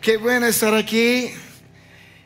Qué 0.00 0.16
bueno 0.16 0.46
estar 0.46 0.74
aquí. 0.74 1.30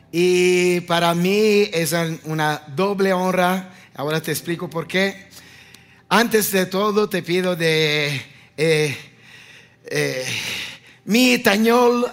Y 0.09 0.79
para 0.81 1.13
mí 1.13 1.69
es 1.73 1.93
una 2.23 2.63
doble 2.67 3.11
honra. 3.11 3.73
Ahora 3.95 4.21
te 4.21 4.31
explico 4.31 4.69
por 4.69 4.87
qué. 4.87 5.27
Antes 6.07 6.53
de 6.53 6.67
todo 6.67 7.09
te 7.09 7.21
pido 7.21 7.57
de 7.57 8.21
eh, 8.55 8.97
eh, 9.87 10.25
mi 11.03 11.33
itañol 11.33 12.09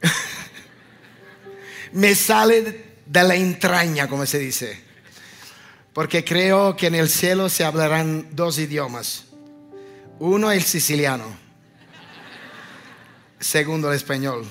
me 1.92 2.14
sale 2.14 2.84
de 3.06 3.24
la 3.24 3.34
entraña, 3.34 4.06
como 4.06 4.24
se 4.24 4.38
dice. 4.38 4.80
Porque 5.92 6.24
creo 6.24 6.76
que 6.76 6.86
en 6.86 6.94
el 6.94 7.08
cielo 7.08 7.48
se 7.48 7.64
hablarán 7.64 8.28
dos 8.36 8.56
idiomas. 8.60 9.24
Uno 10.20 10.52
el 10.52 10.62
siciliano. 10.62 11.24
Segundo 13.40 13.90
el 13.90 13.96
español. 13.96 14.46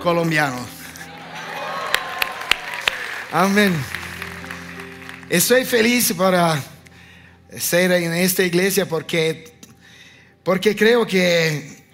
Colombiano. 0.00 0.56
Amén. 3.30 3.76
Estoy 5.28 5.64
feliz 5.64 6.12
para 6.14 6.60
ser 7.58 7.92
en 7.92 8.14
esta 8.14 8.42
iglesia 8.42 8.88
porque, 8.88 9.58
porque 10.42 10.74
creo 10.74 11.06
que 11.06 11.84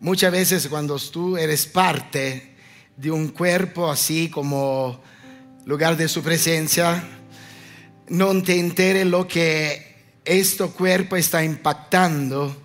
muchas 0.00 0.32
veces 0.32 0.68
cuando 0.68 0.98
tú 0.98 1.36
eres 1.36 1.66
parte 1.66 2.54
de 2.96 3.10
un 3.10 3.28
cuerpo 3.28 3.90
así 3.90 4.30
como 4.30 5.02
lugar 5.66 5.98
de 5.98 6.08
su 6.08 6.22
presencia, 6.22 7.04
no 8.08 8.42
te 8.42 8.58
entere 8.58 9.04
lo 9.04 9.28
que 9.28 9.96
este 10.24 10.66
cuerpo 10.68 11.14
está 11.16 11.44
impactando 11.44 12.56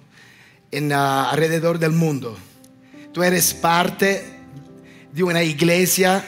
en, 0.71 0.93
ah, 0.93 1.29
alrededor 1.31 1.79
del 1.79 1.91
mundo. 1.91 2.37
Tú 3.11 3.23
eres 3.23 3.53
parte 3.53 4.34
de 5.15 5.23
una 5.23 5.43
iglesia 5.43 6.25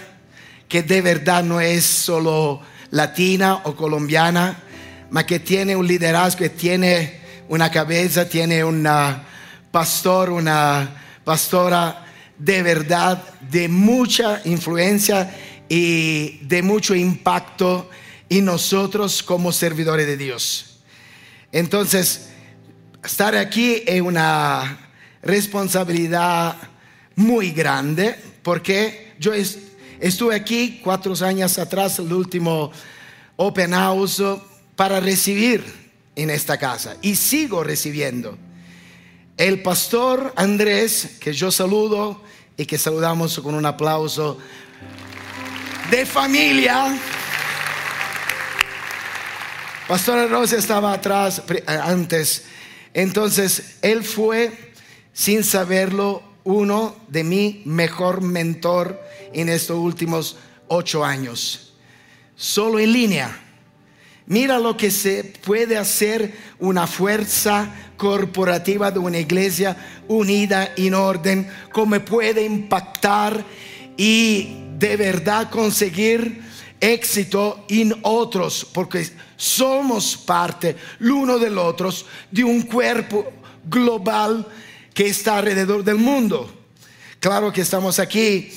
que 0.70 0.82
de 0.82 1.02
verdad 1.02 1.44
no 1.44 1.60
es 1.60 1.84
solo 1.84 2.62
latina 2.90 3.56
o 3.66 3.76
colombiana, 3.76 4.64
ma 5.10 5.26
que 5.26 5.40
tiene 5.40 5.76
un 5.76 5.86
liderazgo, 5.86 6.40
que 6.40 6.50
tiene 6.50 7.20
una 7.50 7.70
cabeza, 7.70 8.30
tiene 8.30 8.64
un 8.64 8.88
pastor, 9.72 10.30
una 10.30 11.20
pastora 11.26 12.06
de 12.38 12.64
verdad, 12.64 13.22
de 13.52 13.68
mucha 13.68 14.40
influencia 14.46 15.36
y 15.68 16.38
de 16.46 16.62
mucho 16.62 16.96
impacto 16.96 17.90
y 18.30 18.40
nosotros 18.40 19.22
como 19.22 19.52
servidores 19.52 20.08
de 20.08 20.16
Dios. 20.16 20.80
Entonces, 21.52 22.30
estar 23.04 23.36
aquí 23.36 23.84
es 23.86 24.00
una 24.00 24.80
responsabilidad 25.22 26.56
muy 27.18 27.52
grande 27.52 28.27
porque 28.48 29.12
yo 29.20 29.34
estuve 29.34 30.34
aquí 30.34 30.80
cuatro 30.82 31.14
años 31.20 31.60
atrás, 31.60 32.00
el 32.00 32.14
último 32.14 32.72
Open 33.36 33.74
House, 33.74 34.24
para 34.74 35.02
recibir 35.02 35.66
en 36.16 36.30
esta 36.30 36.58
casa 36.58 36.96
y 37.02 37.18
sigo 37.18 37.62
recibiendo. 37.62 38.38
El 39.36 39.62
pastor 39.62 40.32
Andrés, 40.38 41.18
que 41.20 41.34
yo 41.34 41.52
saludo 41.52 42.24
y 42.56 42.66
que 42.66 42.78
saludamos 42.78 43.38
con 43.40 43.54
un 43.54 43.66
aplauso 43.66 44.38
de 45.92 46.06
familia. 46.06 46.98
Pastor 49.90 50.30
Rosa 50.30 50.56
estaba 50.56 50.94
atrás 50.94 51.42
eh, 51.50 51.64
antes. 51.68 52.46
Entonces, 52.94 53.76
él 53.82 54.06
fue, 54.06 54.72
sin 55.12 55.44
saberlo, 55.44 56.27
uno 56.48 56.96
de 57.10 57.26
mi 57.26 57.62
mejor 57.66 58.22
mentor 58.22 58.98
en 59.34 59.50
estos 59.50 59.78
últimos 59.78 60.38
ocho 60.70 61.04
años. 61.04 61.74
Solo 62.38 62.80
en 62.80 62.94
línea. 62.94 63.38
Mira 64.28 64.58
lo 64.58 64.78
que 64.78 64.90
se 64.90 65.26
puede 65.46 65.78
hacer 65.78 66.34
una 66.60 66.88
fuerza 66.88 67.70
corporativa 67.98 68.92
de 68.92 69.00
una 69.00 69.20
iglesia 69.20 69.76
unida 70.08 70.72
en 70.78 70.94
orden, 70.94 71.50
cómo 71.74 72.00
puede 72.00 72.46
impactar 72.46 73.44
y 73.98 74.56
de 74.78 74.96
verdad 74.96 75.50
conseguir 75.50 76.44
éxito 76.80 77.66
en 77.68 77.94
otros, 78.04 78.66
porque 78.72 79.06
somos 79.36 80.16
parte 80.16 80.78
el 81.02 81.12
uno 81.12 81.40
del 81.40 81.58
otro 81.58 81.90
de 82.32 82.44
un 82.46 82.62
cuerpo 82.62 83.34
global 83.66 84.48
que 84.98 85.06
está 85.06 85.38
alrededor 85.38 85.84
del 85.84 85.98
mundo. 85.98 86.52
Claro 87.20 87.54
que 87.54 87.62
estamos 87.62 88.00
aquí 88.00 88.52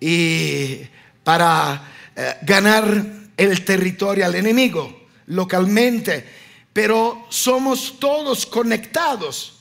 y 0.00 0.80
para 1.22 1.92
eh, 2.16 2.34
ganar 2.42 3.06
el 3.36 3.64
territorio 3.64 4.26
al 4.26 4.34
enemigo 4.34 5.06
localmente, 5.26 6.24
pero 6.72 7.26
somos 7.28 8.00
todos 8.00 8.44
conectados. 8.44 9.60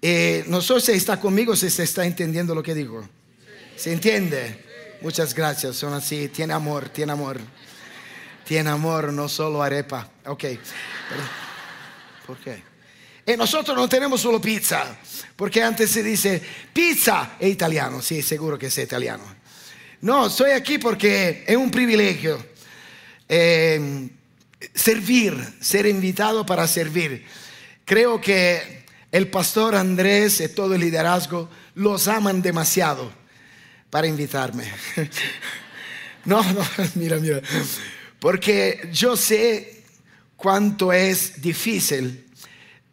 Eh, 0.00 0.44
no 0.46 0.62
sé 0.62 0.80
si 0.80 0.92
está 0.92 1.20
conmigo, 1.20 1.54
si 1.54 1.68
se 1.68 1.82
está 1.82 2.06
entendiendo 2.06 2.54
lo 2.54 2.62
que 2.62 2.74
digo. 2.74 3.06
¿Se 3.76 3.92
entiende? 3.92 4.64
Muchas 5.02 5.34
gracias, 5.34 5.76
son 5.76 5.92
así, 5.92 6.28
tiene 6.28 6.54
amor, 6.54 6.88
tiene 6.88 7.12
amor. 7.12 7.38
Tiene 8.46 8.70
amor, 8.70 9.12
no 9.12 9.28
solo 9.28 9.62
arepa. 9.62 10.08
Ok. 10.24 10.44
¿Por 12.26 12.38
qué? 12.38 12.73
Y 13.26 13.36
nosotros 13.36 13.76
no 13.76 13.88
tenemos 13.88 14.20
solo 14.20 14.40
pizza, 14.40 14.96
porque 15.34 15.62
antes 15.62 15.90
se 15.90 16.02
dice 16.02 16.42
pizza 16.72 17.36
es 17.38 17.50
italiano, 17.50 18.02
sí, 18.02 18.22
seguro 18.22 18.58
que 18.58 18.66
es 18.66 18.78
italiano. 18.78 19.24
No, 20.02 20.26
estoy 20.26 20.50
aquí 20.50 20.78
porque 20.78 21.44
es 21.46 21.56
un 21.56 21.70
privilegio 21.70 22.44
eh, 23.28 24.10
servir, 24.74 25.34
ser 25.60 25.86
invitado 25.86 26.44
para 26.44 26.66
servir. 26.68 27.24
Creo 27.84 28.20
que 28.20 28.84
el 29.10 29.28
pastor 29.28 29.74
Andrés 29.74 30.40
y 30.40 30.48
todo 30.48 30.74
el 30.74 30.82
liderazgo 30.82 31.48
los 31.74 32.08
aman 32.08 32.42
demasiado 32.42 33.12
para 33.90 34.06
invitarme. 34.06 34.70
No, 36.26 36.42
no, 36.52 36.62
mira, 36.94 37.18
mira. 37.18 37.42
Porque 38.18 38.88
yo 38.92 39.14
sé 39.14 39.84
cuánto 40.36 40.90
es 40.90 41.42
difícil 41.42 42.23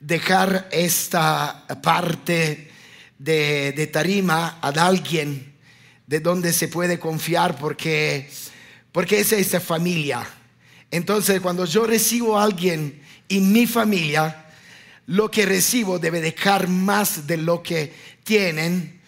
dejar 0.02 0.68
esta 0.72 1.66
parte 1.82 2.70
de, 3.18 3.90
tarima 3.94 4.60
a 4.62 4.68
alguien 4.70 5.56
de 6.06 6.20
donde 6.20 6.52
se 6.52 6.68
puede 6.68 7.00
confiar 7.00 7.58
porque, 7.58 8.30
porque 8.92 9.22
es 9.22 9.32
esa 9.32 9.62
familia. 9.62 10.28
Entonces, 10.90 11.40
cuando 11.40 11.64
yo 11.64 11.86
recibo 11.86 12.38
a 12.38 12.44
alguien 12.44 13.02
en 13.30 13.54
mi 13.54 13.66
familia, 13.66 14.48
lo 15.06 15.32
que 15.32 15.46
recibo 15.46 16.00
debe 16.00 16.20
dejar 16.20 16.68
más 16.68 17.26
de 17.26 17.38
lo 17.38 17.64
que 17.64 17.94
tienen 18.26 19.00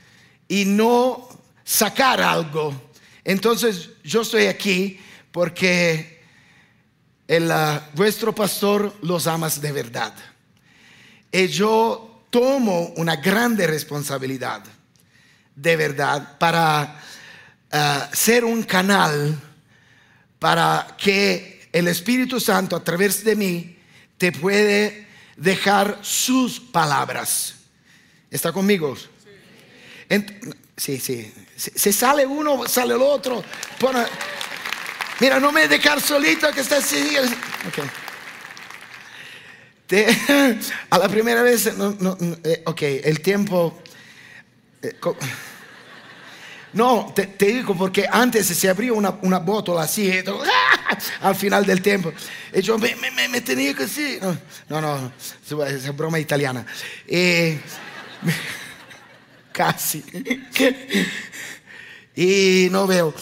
y 0.48 0.64
no 0.64 1.28
sacar 1.66 2.22
algo 2.22 2.94
entonces 3.24 3.90
yo 4.04 4.22
estoy 4.22 4.48
aquí 4.48 5.00
porque 5.32 6.22
el, 7.28 7.52
ah, 7.52 7.90
vuestro 7.96 8.36
pastor 8.36 8.94
los 9.02 9.28
amas 9.28 9.62
de 9.62 9.72
verdad. 9.72 10.14
Y 11.34 11.48
yo 11.48 12.28
tomo 12.30 12.94
una 12.98 13.16
grande 13.16 13.66
responsabilidad 13.66 14.62
de 15.56 15.76
verdad 15.76 16.38
para 16.38 17.02
ah, 17.72 18.10
ser 18.14 18.46
un 18.46 18.62
canal 18.62 19.36
para 20.38 20.96
que 20.96 21.70
el 21.72 21.88
Espíritu 21.88 22.40
Santo 22.40 22.76
a 22.76 22.84
través 22.84 23.24
de 23.24 23.36
mí 23.36 23.78
te 24.20 24.32
puede 24.32 25.08
dejar 25.36 25.98
sus 26.04 26.60
palabras. 26.60 27.56
¿Está 28.30 28.52
conmigo? 28.52 28.96
Sí, 30.78 31.00
sí. 31.00 31.34
Se 31.56 31.92
sale 31.92 32.28
uno, 32.28 32.68
sale 32.68 32.94
el 32.94 33.02
otro. 33.02 33.44
mira, 35.20 35.40
no 35.40 35.52
me 35.52 35.68
dejar 35.68 36.00
solito 36.00 36.52
que 36.52 36.62
está 36.62 36.78
así. 36.78 37.18
a 40.90 40.98
la 40.98 41.08
primera 41.08 41.44
vez, 41.44 41.68
eh, 41.68 42.64
ok, 42.66 42.82
el 42.82 43.22
tiempo. 43.22 43.82
Eh, 44.82 44.96
no, 46.74 47.14
te, 47.16 47.28
digo 47.38 47.76
porque 47.76 48.08
antes 48.10 48.48
se 48.48 48.70
abrió 48.70 48.96
una, 48.96 49.12
una 49.22 49.40
bótola 49.40 49.84
así, 49.84 50.12
al 51.22 51.36
final 51.36 51.66
del 51.66 51.82
tiempo. 51.82 52.12
Y 52.54 52.62
yo 52.62 52.78
me, 52.78 53.42
tenía 53.42 53.76
así. 53.80 54.20
No, 54.70 54.82
no, 54.82 55.12
es 55.68 55.96
broma 55.96 56.20
italiana. 56.20 56.66
Eh, 57.08 57.60
casi. 59.52 60.04
y 62.16 62.68
no 62.72 62.88
veo. 62.88 63.14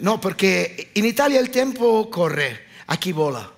no, 0.00 0.20
porque 0.20 0.90
en 0.94 1.06
Italia 1.06 1.38
el 1.38 1.50
tiempo 1.50 2.10
corre, 2.10 2.66
aquí 2.86 3.12
vola. 3.12 3.57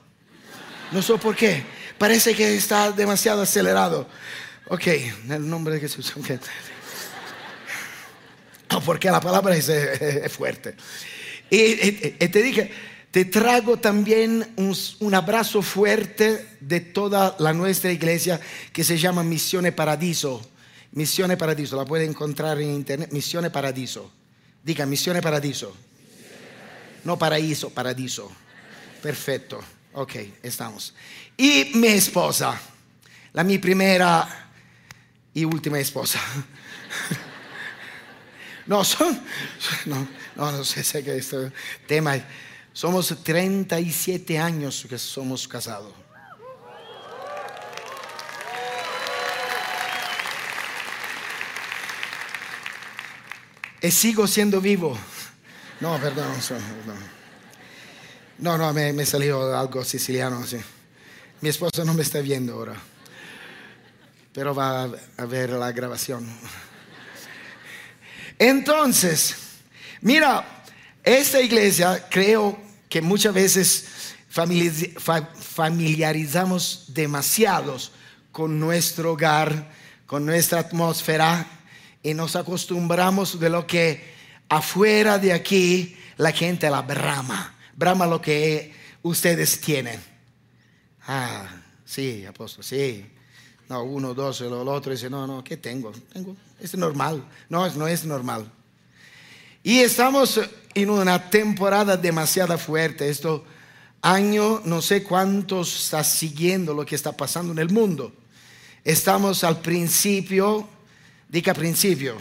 No 0.92 1.02
sé 1.02 1.16
por 1.19 1.37
qué. 1.37 1.62
Parece 1.98 2.34
que 2.34 2.54
está 2.56 2.90
demasiado 2.92 3.42
acelerado. 3.42 4.08
Ok, 4.69 4.87
en 4.87 5.32
el 5.32 5.48
nombre 5.48 5.75
de 5.75 5.81
Jesús. 5.81 6.12
no, 8.70 8.81
porque 8.82 9.10
la 9.10 9.20
palabra 9.20 9.56
es, 9.56 9.69
eh, 9.69 10.22
es 10.25 10.32
fuerte. 10.32 10.75
Y, 11.50 11.75
te 12.28 12.42
dije, 12.42 12.70
te 13.10 13.25
traigo 13.25 13.78
también 13.78 14.52
un, 14.56 14.76
un 15.00 15.14
abrazo 15.14 15.62
fuerte 15.62 16.46
de 16.60 16.81
toda 16.81 17.34
la 17.38 17.52
nuestra 17.52 17.90
iglesia 17.90 18.40
que 18.72 18.84
se 18.84 18.98
llama 18.98 19.25
Missione 19.25 19.72
Paradiso. 19.72 20.48
Missione 20.93 21.36
Paradiso, 21.36 21.76
la 21.76 21.84
puede 21.84 22.04
encontrar 22.04 22.60
en 22.60 22.70
internet. 22.70 23.10
Missione 23.12 23.50
Paradiso. 23.50 24.10
Diga, 24.62 24.86
Missione 24.86 25.20
Paradiso. 25.20 25.76
No 27.04 27.19
paraíso, 27.19 27.70
paradiso. 27.70 28.31
Perfecto. 29.02 29.60
Ok, 29.92 30.14
estamos. 30.42 30.94
Y 31.37 31.72
mi 31.75 31.88
esposa, 31.88 32.60
la 33.32 33.42
mi 33.44 33.58
primera 33.58 34.48
y 35.34 35.44
última 35.44 35.78
esposa. 35.78 36.20
No, 38.66 38.84
son, 38.84 39.20
no, 39.87 40.06
no, 40.37 40.52
no 40.52 40.64
sé, 40.64 40.84
sé 40.84 41.02
que 41.02 41.16
este 41.16 41.50
tema, 41.88 42.14
somos 42.72 43.12
37 43.25 44.38
años 44.38 44.87
que 44.88 44.96
somos 44.96 45.48
casados. 45.48 45.93
Y 53.82 53.90
sigo 53.90 54.26
siendo 54.26 54.60
vivo. 54.60 54.96
No, 55.81 55.98
perdón, 55.98 56.40
so- 56.40 56.54
no. 58.40 58.58
No, 58.58 58.72
me, 58.72 58.92
me 58.92 59.04
salió 59.06 59.56
algo 59.56 59.84
siciliano, 59.84 60.46
sí. 60.46 60.58
Mi 61.40 61.48
esposa 61.48 61.84
no 61.84 61.94
me 61.94 62.02
está 62.02 62.20
viendo 62.20 62.52
ahora, 62.54 62.75
pero 64.32 64.54
va 64.54 64.90
a 65.16 65.25
ver 65.25 65.50
la 65.50 65.72
grabación. 65.72 66.26
Entonces, 68.38 69.37
mira, 70.00 70.64
esta 71.02 71.40
iglesia 71.40 72.06
creo 72.10 72.58
que 72.88 73.00
muchas 73.02 73.34
veces 73.34 74.14
familiariz- 74.34 74.98
fa- 74.98 75.28
familiarizamos 75.34 76.84
demasiados 76.88 77.93
con 78.32 78.58
nuestro 78.58 79.12
hogar, 79.12 79.70
con 80.06 80.25
nuestra 80.26 80.60
atmósfera 80.60 81.46
y 82.02 82.14
nos 82.14 82.36
acostumbramos 82.36 83.38
de 83.38 83.50
lo 83.50 83.66
que 83.66 84.14
afuera 84.48 85.19
de 85.19 85.32
aquí 85.32 85.96
la 86.16 86.32
gente 86.32 86.69
la 86.70 86.82
brama, 86.82 87.54
brama 87.81 88.06
lo 88.06 88.21
que 88.21 88.73
ustedes 89.03 89.59
tienen. 89.59 89.99
Ah, 91.06 91.49
sí, 91.85 92.27
apóstol, 92.27 92.62
sí. 92.62 93.06
No, 93.71 93.85
uno, 93.85 94.12
dos, 94.12 94.43
el 94.43 94.53
otro 94.53 94.93
dice, 94.93 95.09
no, 95.09 95.27
no, 95.27 95.43
¿qué 95.43 95.56
tengo? 95.56 95.91
Tengo, 96.12 96.37
es 96.61 96.77
normal. 96.77 97.25
No, 97.49 97.69
no 97.71 97.88
es 97.88 98.05
normal. 98.05 98.53
Y 99.62 99.79
estamos 99.79 100.41
en 100.75 100.91
una 100.91 101.31
temporada 101.31 101.97
demasiado 101.97 102.56
fuerte. 102.59 103.09
Esto 103.09 103.44
año, 104.03 104.61
no 104.65 104.82
sé 104.82 105.03
cuántos 105.03 105.85
está 105.85 106.05
siguiendo 106.05 106.75
lo 106.75 106.85
que 106.85 106.97
está 106.97 107.12
pasando 107.12 107.53
en 107.53 107.61
el 107.61 107.71
mundo. 107.71 108.12
Estamos 108.85 109.43
al 109.43 109.61
principio, 109.61 110.69
diga 111.29 111.55
principio, 111.55 112.17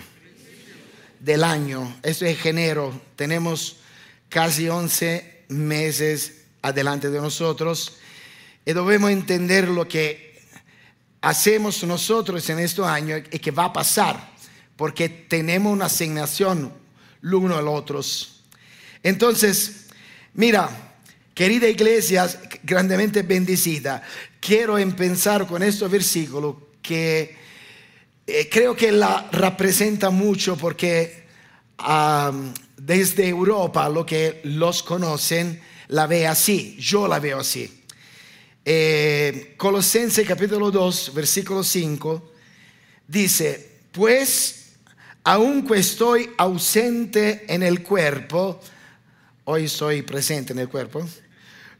del 1.20 1.44
año. 1.44 1.98
Esto 2.02 2.26
es 2.26 2.46
enero. 2.46 2.94
Tenemos 3.18 3.76
casi 4.30 4.70
11 4.70 5.39
meses 5.50 6.46
adelante 6.62 7.10
de 7.10 7.20
nosotros. 7.20 7.98
Y 8.66 8.74
debemos 8.74 9.12
entender 9.12 9.68
lo 9.68 9.88
que 9.88 10.42
hacemos 11.22 11.84
nosotros 11.84 12.50
en 12.50 12.60
este 12.60 12.84
año 12.84 13.18
y 13.18 13.40
que 13.40 13.52
va 13.52 13.66
a 13.66 13.74
pasar, 13.74 14.32
porque 14.76 15.10
tenemos 15.10 15.74
una 15.74 15.86
asignación 15.86 16.72
el 17.22 17.34
uno 17.34 17.58
al 17.58 17.68
otro. 17.68 18.02
Entonces, 19.04 19.88
mira, 20.34 20.70
querida 21.34 21.68
iglesia, 21.68 22.30
grandemente 22.64 23.24
bendecida, 23.24 24.04
quiero 24.40 24.78
empezar 24.78 25.48
con 25.48 25.64
este 25.64 25.88
versículo 25.88 26.70
que 26.82 27.38
eh, 28.26 28.50
creo 28.50 28.76
que 28.76 28.92
la 28.92 29.28
representa 29.32 30.10
mucho 30.10 30.56
porque 30.56 31.28
desde 32.82 33.28
Europa 33.28 33.90
lo 33.90 34.06
que 34.06 34.42
los 34.44 34.84
conocen 34.84 35.62
la 35.90 36.08
ve 36.08 36.28
así, 36.28 36.78
yo 36.80 37.08
la 37.08 37.20
veo 37.20 37.40
así. 37.40 37.84
Eh, 38.64 39.56
Colosenses 39.58 40.28
capítulo 40.28 40.70
2, 40.72 41.14
versículo 41.14 41.64
5, 41.64 42.32
dice, 43.08 43.80
pues 43.92 44.74
aunque 45.24 45.80
estoy 45.80 46.30
ausente 46.38 47.46
en 47.48 47.64
el 47.64 47.84
cuerpo, 47.84 48.60
hoy 49.46 49.68
soy 49.68 50.04
presente 50.04 50.54
en 50.54 50.60
el 50.60 50.70
cuerpo, 50.70 51.08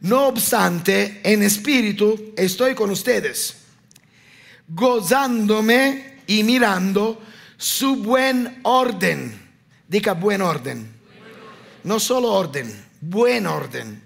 no 0.00 0.28
obstante, 0.28 1.20
en 1.22 1.42
espíritu 1.42 2.32
estoy 2.36 2.74
con 2.74 2.90
ustedes, 2.90 3.56
gozándome 4.68 6.20
y 6.26 6.42
mirando 6.42 7.22
su 7.56 7.96
buen 7.96 8.60
orden. 8.62 9.49
Diga 9.90 10.12
buen 10.12 10.40
orden. 10.40 10.88
No 11.82 11.98
solo 11.98 12.32
orden, 12.32 12.86
buen 13.00 13.44
orden 13.44 14.00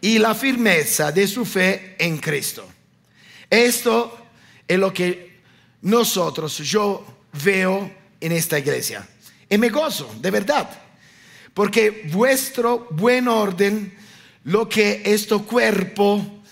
y 0.00 0.18
la 0.18 0.34
firmeza 0.34 1.12
de 1.12 1.28
su 1.28 1.44
fe 1.44 1.94
en 1.96 2.18
Cristo. 2.18 2.66
Esto 3.48 4.18
es 4.66 4.76
lo 4.76 4.92
que 4.92 5.42
nosotros, 5.82 6.58
yo 6.58 7.06
veo 7.44 7.88
en 8.18 8.32
esta 8.32 8.58
iglesia. 8.58 9.06
Y 9.48 9.56
me 9.58 9.68
gozo, 9.68 10.12
de 10.20 10.30
verdad. 10.32 10.68
Porque 11.54 12.08
vuestro 12.10 12.88
buen 12.90 13.28
orden, 13.28 13.96
lo 14.42 14.68
que 14.68 15.02
este 15.04 15.38
cuerpo 15.38 16.42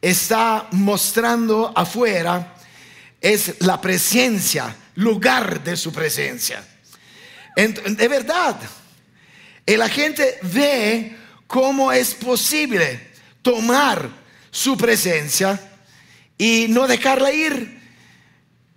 está 0.00 0.66
mostrando 0.70 1.74
afuera, 1.76 2.54
es 3.20 3.56
la 3.60 3.78
presencia, 3.78 4.74
lugar 4.94 5.62
de 5.62 5.76
su 5.76 5.92
presencia. 5.92 6.64
De 7.56 8.08
verdad. 8.08 8.56
Y 9.66 9.76
la 9.76 9.88
gente 9.88 10.38
ve 10.42 11.16
cómo 11.46 11.92
es 11.92 12.14
posible 12.14 13.08
tomar 13.42 14.08
su 14.50 14.76
presencia 14.76 15.60
y 16.36 16.66
no 16.68 16.86
dejarla 16.86 17.32
ir. 17.32 17.78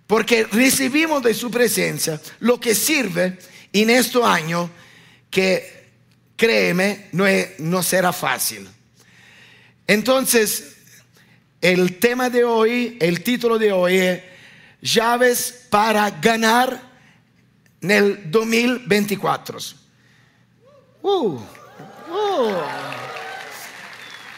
Porque 0.06 0.44
recibimos 0.44 1.22
de 1.22 1.32
su 1.32 1.50
presencia 1.50 2.20
lo 2.40 2.60
que 2.60 2.74
sirve 2.74 3.38
en 3.72 3.88
este 3.88 4.22
año 4.22 4.70
que, 5.30 5.86
créeme, 6.36 7.08
no, 7.12 7.24
no 7.58 7.82
será 7.82 8.12
fácil. 8.12 8.68
Entonces, 9.86 10.76
el 11.60 11.98
tema 11.98 12.28
de 12.28 12.44
hoy, 12.44 12.98
el 13.00 13.22
título 13.22 13.58
de 13.58 13.72
hoy 13.72 13.96
es 13.98 14.22
llaves 14.82 15.66
para 15.70 16.10
ganar 16.10 16.91
en 17.82 17.90
el 17.90 18.30
2024. 18.30 19.58
Uh, 21.02 21.08
uh. 21.08 21.40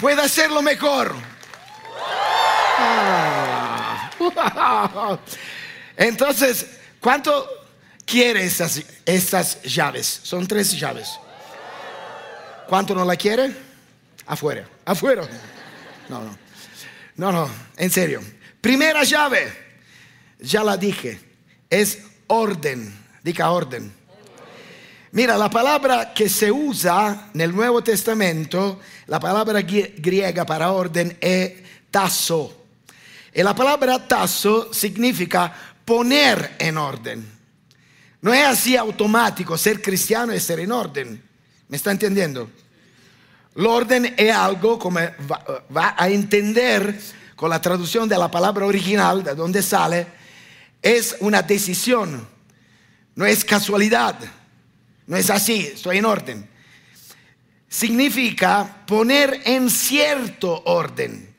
Puede 0.00 0.22
hacerlo 0.22 0.62
mejor. 0.62 1.14
Entonces, 5.96 6.66
¿cuánto 7.00 7.48
quiere 8.04 8.44
estas 8.44 9.62
llaves? 9.62 10.20
Son 10.22 10.46
tres 10.46 10.78
llaves. 10.78 11.18
¿Cuánto 12.68 12.94
no 12.94 13.04
la 13.04 13.16
quiere? 13.16 13.54
Afuera, 14.26 14.66
afuera. 14.84 15.28
No, 16.08 16.22
no. 16.22 16.38
No, 17.16 17.30
no, 17.30 17.48
en 17.76 17.90
serio. 17.90 18.20
Primera 18.60 19.04
llave, 19.04 19.52
ya 20.40 20.64
la 20.64 20.76
dije, 20.76 21.20
es 21.70 22.00
orden. 22.26 23.03
Diga 23.24 23.50
orden. 23.50 23.90
Mira, 25.12 25.38
la 25.38 25.48
palabra 25.48 26.12
que 26.12 26.28
se 26.28 26.52
usa 26.52 27.30
en 27.32 27.40
el 27.40 27.54
Nuevo 27.54 27.82
Testamento, 27.82 28.80
la 29.06 29.18
palabra 29.18 29.60
gri- 29.62 29.94
griega 29.96 30.44
para 30.44 30.70
orden 30.72 31.16
es 31.20 31.52
tasso. 31.90 32.66
Y 33.32 33.42
la 33.42 33.54
palabra 33.54 34.06
tasso 34.06 34.72
significa 34.74 35.52
poner 35.86 36.56
en 36.58 36.76
orden. 36.76 37.26
No 38.20 38.34
es 38.34 38.44
así 38.44 38.76
automático 38.76 39.56
ser 39.56 39.80
cristiano 39.80 40.34
y 40.34 40.38
ser 40.40 40.60
en 40.60 40.70
orden. 40.72 41.22
¿Me 41.68 41.78
está 41.78 41.92
entendiendo? 41.92 42.50
El 43.56 43.66
orden 43.66 44.14
es 44.18 44.34
algo, 44.34 44.78
como 44.78 45.00
va, 45.00 45.64
va 45.74 45.94
a 45.96 46.08
entender 46.10 47.00
con 47.36 47.48
la 47.48 47.60
traducción 47.60 48.06
de 48.06 48.18
la 48.18 48.30
palabra 48.30 48.66
original, 48.66 49.24
de 49.24 49.34
donde 49.34 49.62
sale, 49.62 50.06
es 50.82 51.16
una 51.20 51.40
decisión, 51.42 52.33
no 53.14 53.26
es 53.26 53.44
casualidad, 53.44 54.18
no 55.06 55.16
es 55.16 55.30
así, 55.30 55.70
estoy 55.74 55.98
en 55.98 56.04
orden. 56.04 56.48
Significa 57.68 58.84
poner 58.86 59.42
en 59.44 59.68
cierto 59.68 60.62
orden. 60.66 61.34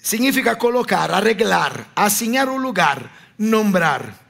Significa 0.00 0.58
colocar, 0.58 1.12
arreglar, 1.12 1.88
asignar 1.94 2.48
un 2.48 2.62
lugar, 2.62 3.10
nombrar. 3.38 4.20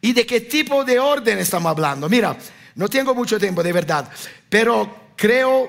¿Y 0.00 0.12
de 0.12 0.26
qué 0.26 0.42
tipo 0.42 0.84
de 0.84 0.98
orden 0.98 1.38
estamos 1.38 1.70
hablando? 1.70 2.08
Mira, 2.08 2.36
no 2.74 2.88
tengo 2.88 3.14
mucho 3.14 3.38
tiempo 3.38 3.62
de 3.62 3.72
verdad, 3.72 4.08
pero 4.48 5.12
creo 5.16 5.68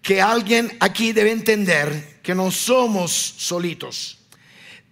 que 0.00 0.20
alguien 0.20 0.76
aquí 0.80 1.12
debe 1.12 1.32
entender 1.32 2.20
que 2.22 2.34
no 2.34 2.50
somos 2.50 3.12
solitos. 3.12 4.18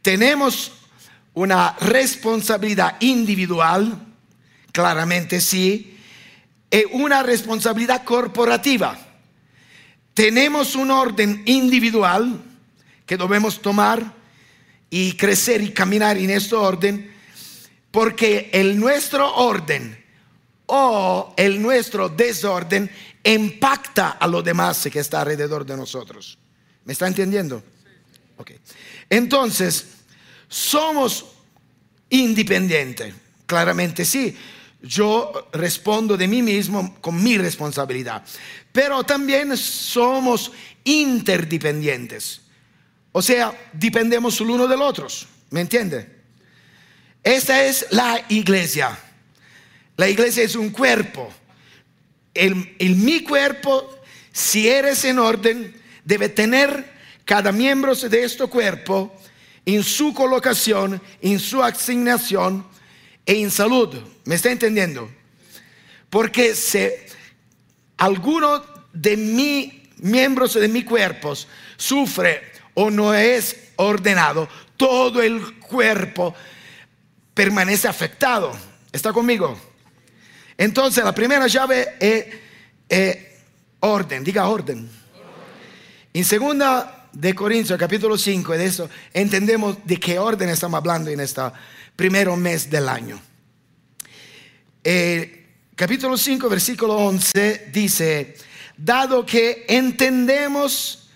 Tenemos 0.03 0.73
una 1.39 1.77
responsabilidad 1.79 2.97
individual, 2.99 3.97
claramente 4.73 5.41
sí, 5.41 5.97
y 6.69 6.85
una 6.91 7.23
responsabilidad 7.23 8.03
corporativa. 8.03 8.99
Tenemos 10.15 10.75
un 10.75 10.91
orden 10.91 11.45
individual 11.47 12.43
que 13.07 13.17
debemos 13.17 13.63
tomar 13.63 14.15
y 14.91 15.13
crecer 15.13 15.63
y 15.63 15.71
caminar 15.71 16.19
en 16.19 16.31
este 16.31 16.57
orden, 16.57 17.15
porque 17.93 18.51
el 18.53 18.77
nuestro 18.77 19.33
orden 19.37 19.97
o 20.67 21.35
el 21.37 21.63
nuestro 21.63 22.09
desorden 22.09 22.91
impacta 23.23 24.11
a 24.11 24.27
los 24.27 24.43
demás 24.43 24.89
que 24.91 24.99
está 24.99 25.21
alrededor 25.21 25.65
de 25.65 25.77
nosotros. 25.77 26.37
¿Me 26.85 26.95
está 26.95 27.07
entendiendo? 27.07 27.63
Ok. 28.39 28.51
Entonces, 29.09 29.98
somos 30.49 31.27
independientes. 32.11 33.15
Claramente 33.47 34.05
sí. 34.05 34.37
Yo 34.81 35.49
respondo 35.53 36.17
de 36.17 36.29
mí 36.29 36.43
mismo 36.43 36.97
con 37.01 37.23
mi 37.23 37.37
responsabilidad. 37.37 38.25
Pero 38.73 39.03
también 39.05 39.57
somos 39.57 40.53
interdependientes. 40.85 42.41
O 43.13 43.23
sea, 43.23 43.53
dependemos 43.73 44.41
el 44.41 44.51
uno 44.51 44.69
del 44.69 44.83
otro. 44.83 45.09
¿Me 45.51 45.61
entiende? 45.61 46.19
Esta 47.23 47.65
es 47.65 47.87
la 47.91 48.25
iglesia. 48.29 48.97
La 49.97 50.09
iglesia 50.09 50.45
es 50.45 50.55
un 50.55 50.71
cuerpo. 50.71 51.29
El, 52.33 52.77
mi 52.97 53.25
cuerpo, 53.25 53.99
si 54.33 54.69
eres 54.69 55.05
en 55.05 55.19
orden, 55.19 55.75
debe 56.05 56.29
tener 56.29 56.93
cada 57.25 57.51
miembro 57.51 57.95
de 57.95 58.23
este 58.23 58.47
cuerpo 58.47 59.15
en 59.69 59.85
su 59.85 60.15
colocación, 60.15 60.99
en 61.21 61.39
su 61.39 61.63
asignación 61.63 62.67
e 63.27 63.35
en 63.35 63.51
salud. 63.51 63.99
¿Me 64.25 64.37
está 64.37 64.51
entendiendo? 64.51 65.11
Porque 66.09 66.55
si 66.55 66.89
alguno 67.99 68.65
de 68.95 69.19
mis 69.19 69.73
miembros 69.99 70.55
de 70.55 70.69
mi 70.69 70.85
cuerpo 70.85 71.35
sufre 71.77 72.51
o 72.73 72.91
no 72.91 73.13
es 73.13 73.73
ordenado, 73.77 74.49
todo 74.79 75.21
el 75.21 75.59
cuerpo 75.59 76.35
permanece 77.35 77.89
afectado. 77.89 78.57
¿Está 78.91 79.13
conmigo? 79.13 79.55
Entonces 80.57 81.05
la 81.05 81.15
primera 81.15 81.47
llave 81.47 81.95
es, 82.89 83.19
orden, 83.81 84.25
diga 84.25 84.49
orden. 84.49 84.91
En 86.15 86.25
segunda 86.25 86.98
de 87.19 87.35
Corintios 87.35 87.77
capítulo 87.77 88.17
5 88.17 88.53
de 88.53 88.65
eso 88.65 88.89
entendemos 89.13 89.79
de 89.85 89.99
qué 89.99 90.21
orden 90.21 90.51
estamos 90.51 90.79
hablando 90.79 91.11
en 91.11 91.19
este 91.19 91.43
primer 91.97 92.31
mes 92.37 92.71
del 92.71 92.89
año. 92.89 93.21
Capítulo 95.75 96.17
5 96.17 96.49
versículo 96.49 96.95
11 96.95 97.71
dice, 97.73 98.37
dado 98.77 99.27
que 99.27 99.67
entendemos 99.69 101.09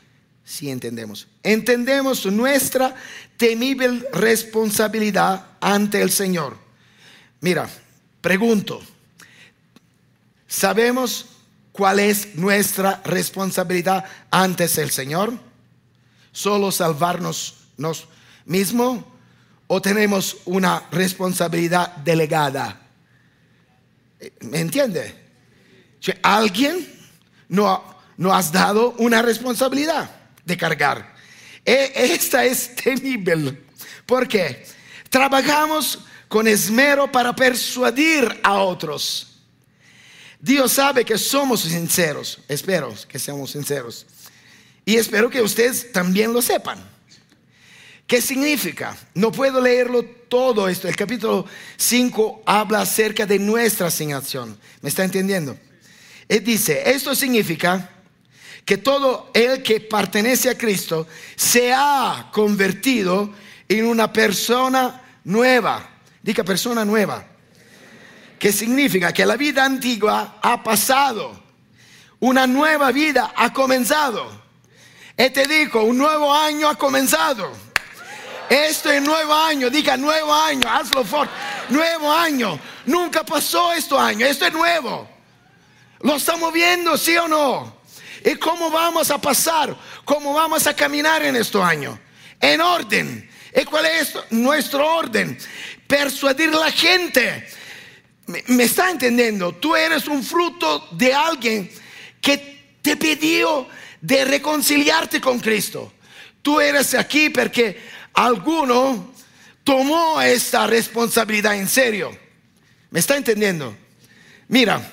si 0.45 0.71
entendemos. 0.71 1.29
Entendemos 1.41 2.27
nuestra 2.27 2.97
temible 3.37 4.05
responsabilidad 4.13 5.47
ante 5.61 6.03
el 6.03 6.11
Señor. 6.11 6.59
Mira, 7.41 7.71
pregunto, 8.21 8.83
¿sabemos 10.49 11.27
cuál 11.71 12.01
es 12.01 12.35
nuestra 12.35 13.01
responsabilidad 13.05 14.05
ante 14.33 14.65
el 14.65 14.91
Señor? 14.91 15.52
¿Solo 16.33 16.73
salvarnos 16.73 17.55
nos 17.77 18.09
mismos 18.47 19.05
o 19.67 19.81
tenemos 19.81 20.39
una 20.47 20.89
responsabilidad 20.91 21.97
delegada? 21.97 22.81
¿Me 24.41 24.61
entiende? 24.61 25.15
¿Alguien 26.23 26.89
no, 27.49 27.85
no 28.17 28.35
has 28.35 28.51
dado 28.51 28.95
una 28.99 29.23
responsabilidad? 29.23 30.23
de 30.45 30.57
cargar. 30.57 31.15
E, 31.65 31.93
esta 31.95 32.45
es 32.45 32.75
temible. 32.75 33.65
porque 34.07 34.67
Trabajamos 35.09 35.99
con 36.27 36.49
esmero 36.49 37.11
para 37.13 37.37
persuadir 37.37 38.41
a 38.43 38.55
otros. 38.55 39.29
Dios 40.41 40.73
sabe 40.73 41.05
que 41.05 41.19
somos 41.19 41.61
sinceros. 41.61 42.39
Espero 42.49 42.95
que 43.07 43.19
seamos 43.19 43.51
sinceros. 43.51 44.07
Y 44.85 44.97
espero 44.97 45.31
que 45.31 45.41
ustedes 45.41 45.93
también 45.93 46.33
lo 46.33 46.43
sepan. 46.43 46.79
¿Qué 48.07 48.21
significa? 48.21 48.97
No 49.15 49.33
puedo 49.33 49.61
leerlo 49.61 50.05
todo 50.29 50.69
esto. 50.69 50.89
El 50.89 50.97
capítulo 50.97 51.47
5 51.77 52.43
habla 52.45 52.81
acerca 52.81 53.25
de 53.25 53.39
nuestra 53.39 53.87
asignación. 53.87 54.59
¿Me 54.81 54.89
está 54.89 55.05
entendiendo? 55.05 55.57
Él 56.29 56.45
dice, 56.45 56.83
esto 56.91 57.15
significa 57.15 57.91
que 58.65 58.77
todo 58.77 59.31
el 59.35 59.63
que 59.63 59.81
pertenece 59.81 60.51
a 60.51 60.59
Cristo 60.59 61.07
se 61.37 61.73
ha 61.73 62.31
convertido 62.33 63.33
en 63.69 63.87
una 63.87 64.13
persona 64.13 65.01
nueva. 65.25 65.89
Diga 66.23 66.45
persona 66.45 66.85
nueva. 66.85 67.27
Que 68.39 68.53
significa 68.53 69.13
que 69.13 69.25
la 69.25 69.37
vida 69.37 69.65
antigua 69.65 70.39
ha 70.43 70.63
pasado. 70.63 71.41
Una 72.21 72.47
nueva 72.47 72.93
vida 72.93 73.33
ha 73.37 73.53
comenzado. 73.53 74.42
Y 75.17 75.31
te 75.31 75.47
digo, 75.47 75.85
un 75.85 75.99
nuevo 75.99 76.33
año 76.33 76.69
ha 76.69 76.75
comenzado. 76.75 77.53
Este 78.49 79.01
nuevo 79.01 79.33
año, 79.33 79.71
diga 79.71 79.97
nuevo 79.97 80.33
año, 80.35 80.69
hazlo 80.69 81.05
fuerte. 81.05 81.35
Nuevo 81.69 82.13
año. 82.13 82.59
Nunca 82.87 83.25
pasó 83.25 83.73
este 83.73 83.97
año. 83.97 84.27
Esto 84.27 84.47
es 84.47 84.53
nuevo. 84.53 85.09
¿Lo 86.01 86.17
estamos 86.17 86.53
viendo, 86.53 86.99
sí 86.99 87.17
o 87.17 87.29
no? 87.29 87.83
¿Y 88.25 88.35
cómo 88.37 88.71
vamos 88.71 89.11
a 89.11 89.19
pasar? 89.19 89.77
¿Cómo 90.05 90.35
vamos 90.35 90.67
a 90.67 90.75
caminar 90.75 91.23
en 91.23 91.37
este 91.37 91.61
año? 91.61 91.99
En 92.41 92.61
orden. 92.61 93.31
¿Y 93.55 93.65
cuál 93.65 93.87
es 93.87 94.15
nuestro 94.31 94.97
orden? 94.97 95.39
Persuadir 95.87 96.49
a 96.51 96.59
la 96.59 96.73
gente. 96.73 97.49
¿Me, 98.27 98.65
está 98.65 98.91
entendiendo? 98.91 99.53
Tú 99.53 99.77
eres 99.77 100.07
un 100.07 100.23
fruto 100.23 100.89
de 100.93 101.13
alguien 101.13 101.71
que 102.21 102.79
te 102.81 102.97
pidió 102.97 103.69
de 104.03 104.27
reconciliarte 104.27 105.19
con 105.19 105.41
Cristo. 105.41 105.91
Tú 106.43 106.61
eres 106.61 106.93
aquí 106.93 107.31
porque 107.31 107.81
alguno 108.13 109.15
tomó 109.65 110.21
esta 110.21 110.67
responsabilidad 110.67 111.57
en 111.57 111.69
serio. 111.69 112.15
¿Me 112.91 113.01
está 113.01 113.17
entendiendo? 113.17 113.75
Mira, 114.49 114.87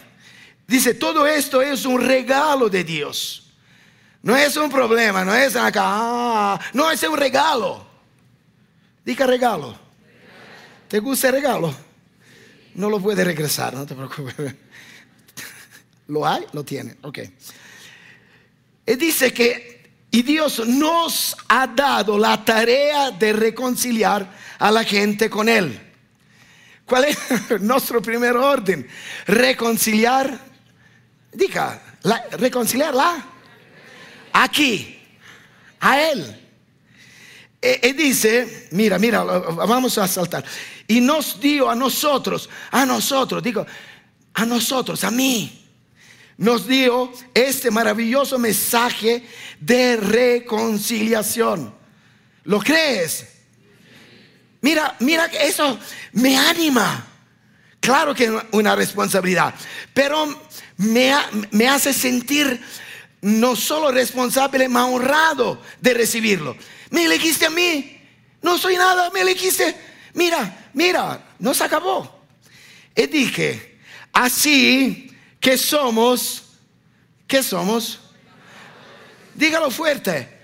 Dice, 0.70 0.94
todo 0.94 1.26
esto 1.26 1.64
es 1.64 1.84
un 1.84 2.00
regalo 2.00 2.70
de 2.70 2.84
Dios. 2.84 3.42
No 4.22 4.38
es 4.38 4.56
un 4.56 4.70
problema, 4.70 5.26
no 5.26 5.34
es 5.34 5.56
acá, 5.56 5.82
ah, 5.84 6.60
no 6.74 6.92
es 6.92 7.02
un 7.02 7.18
regalo. 7.18 7.88
Diga 9.04 9.26
regalo. 9.26 9.76
¿Te 10.88 11.00
gusta 11.00 11.30
el 11.30 11.34
regalo? 11.34 11.74
No 12.76 12.88
lo 12.88 13.00
puede 13.00 13.24
regresar, 13.24 13.74
no 13.74 13.88
te 13.88 13.96
preocupes. 13.96 14.36
¿Lo 16.08 16.28
hay? 16.28 16.46
Lo 16.54 16.64
tiene, 16.64 16.98
ok. 17.02 17.18
Y 18.90 18.96
dice 18.96 19.32
que, 19.32 19.94
y 20.12 20.24
Dios 20.24 20.68
nos 20.68 21.38
ha 21.48 21.68
dado 21.68 22.18
la 22.18 22.44
tarea 22.44 23.12
de 23.12 23.32
reconciliar 23.32 24.30
a 24.58 24.72
la 24.72 24.84
gente 24.84 25.30
con 25.30 25.48
Él. 25.48 25.80
¿Cuál 26.86 27.06
es 27.06 27.18
nuestro 27.62 28.02
primer 28.02 28.36
orden? 28.36 28.88
Reconciliar 29.28 30.50
diga, 31.32 31.82
reconciliarla 32.38 33.26
aquí, 34.34 35.00
a 35.80 36.02
Él. 36.02 36.36
Y, 37.62 37.92
dice, 37.94 38.70
mira, 38.72 38.98
mira, 38.98 39.24
vamos 39.24 39.98
a 39.98 40.08
saltar. 40.08 40.44
Y 40.88 41.02
nos 41.02 41.40
dio 41.40 41.70
a 41.70 41.76
nosotros, 41.76 42.50
a 42.72 42.86
nosotros, 42.86 43.44
digo, 43.44 43.66
a 44.34 44.46
nosotros, 44.46 45.04
a 45.04 45.12
mí, 45.12 45.59
nos 46.40 46.66
dio 46.66 47.12
este 47.34 47.70
maravilloso 47.70 48.40
mensaje 48.40 49.24
de 49.60 49.98
reconciliación. 49.98 51.76
¿Lo 52.46 52.62
crees? 52.62 53.28
Mira, 54.62 54.96
mira 55.00 55.26
eso 55.26 55.78
me 56.14 56.38
anima. 56.38 57.06
Claro 57.82 58.16
que 58.16 58.26
es 58.26 58.32
una 58.52 58.74
responsabilidad, 58.74 59.54
pero 59.94 60.42
me, 60.78 61.68
hace 61.68 61.94
sentir 61.94 62.62
no 63.22 63.58
solo 63.58 63.92
responsable, 63.92 64.70
más 64.70 64.90
honrado 64.90 65.62
de 65.82 65.94
recibirlo. 65.94 66.56
Me 66.90 67.04
elegiste 67.04 67.48
a 67.48 67.50
mí, 67.50 68.02
no 68.42 68.58
soy 68.58 68.78
nada, 68.78 69.10
me 69.12 69.22
elegiste. 69.22 69.76
Mira, 70.14 70.70
mira, 70.74 71.36
no 71.40 71.54
se 71.54 71.66
acabó. 71.66 72.26
Y 72.96 73.08
dije, 73.08 73.80
así 74.14 75.10
que 75.40 75.58
somos, 75.58 76.44
¿qué 77.28 77.42
somos? 77.42 78.00
Dígalo 79.34 79.72
fuerte. 79.72 80.38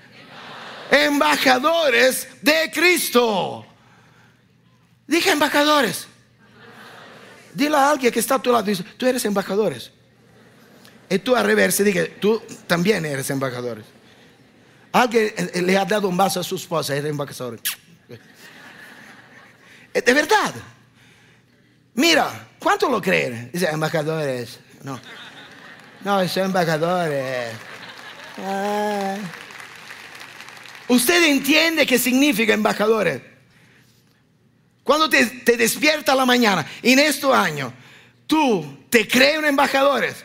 Embajadores 0.90 2.28
de 2.42 2.72
Cristo. 2.74 3.66
Dije 5.08 5.32
embajadores. 5.32 6.08
Dile 7.54 7.75
a 7.75 7.92
alguien 7.92 8.12
que 8.12 8.20
está 8.20 8.36
a 8.36 8.42
tu 8.42 8.52
lado, 8.52 8.64
dice, 8.64 8.84
tú 8.98 9.06
eres 9.06 9.24
embajadores. 9.25 9.92
Y 11.10 11.20
tú 11.20 11.36
al 11.36 11.46
reverse, 11.46 11.84
dije, 11.84 12.06
tú 12.20 12.42
también 12.68 13.06
eres 13.06 13.30
embajadores. 13.30 13.86
Alguien 14.92 15.34
eh, 15.38 15.62
le 15.62 15.78
ha 15.78 15.86
dado 15.86 16.08
un 16.08 16.18
vaso 16.18 16.40
a 16.40 16.44
su 16.44 16.56
esposa, 16.56 16.96
era 16.96 17.08
embajador. 17.08 17.60
De 19.94 20.14
verdad. 20.14 20.54
Mira, 21.94 22.50
¿cuánto 22.60 22.90
lo 22.90 23.02
creen? 23.02 23.50
Dice, 23.54 23.68
embajadores. 23.68 24.60
No, 24.86 25.01
no, 26.04 26.27
son 26.27 26.44
embajadores. 26.44 27.56
Ah. 28.38 29.15
Usted 30.88 31.24
entiende 31.24 31.88
qué 31.88 31.98
significa 31.98 32.54
embajadores. 32.54 33.20
Cuando 34.84 35.10
te, 35.10 35.25
te 35.25 35.58
despierta 35.58 36.13
la 36.13 36.24
mañana, 36.24 36.63
en 36.84 37.00
este 37.00 37.25
año, 37.34 37.74
tú 38.27 38.86
te 38.92 39.08
crees 39.08 39.39
un 39.39 39.46
embajadores. 39.46 40.24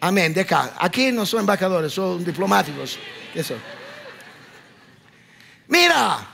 Amén, 0.00 0.32
de 0.32 0.40
acá. 0.40 0.72
Aquí 0.78 1.12
no 1.12 1.26
son 1.26 1.40
embajadores, 1.40 1.92
son 1.92 2.24
diplomáticos. 2.24 2.98
¿Qué 3.34 3.44
son? 3.44 3.58
Mira, 5.68 6.26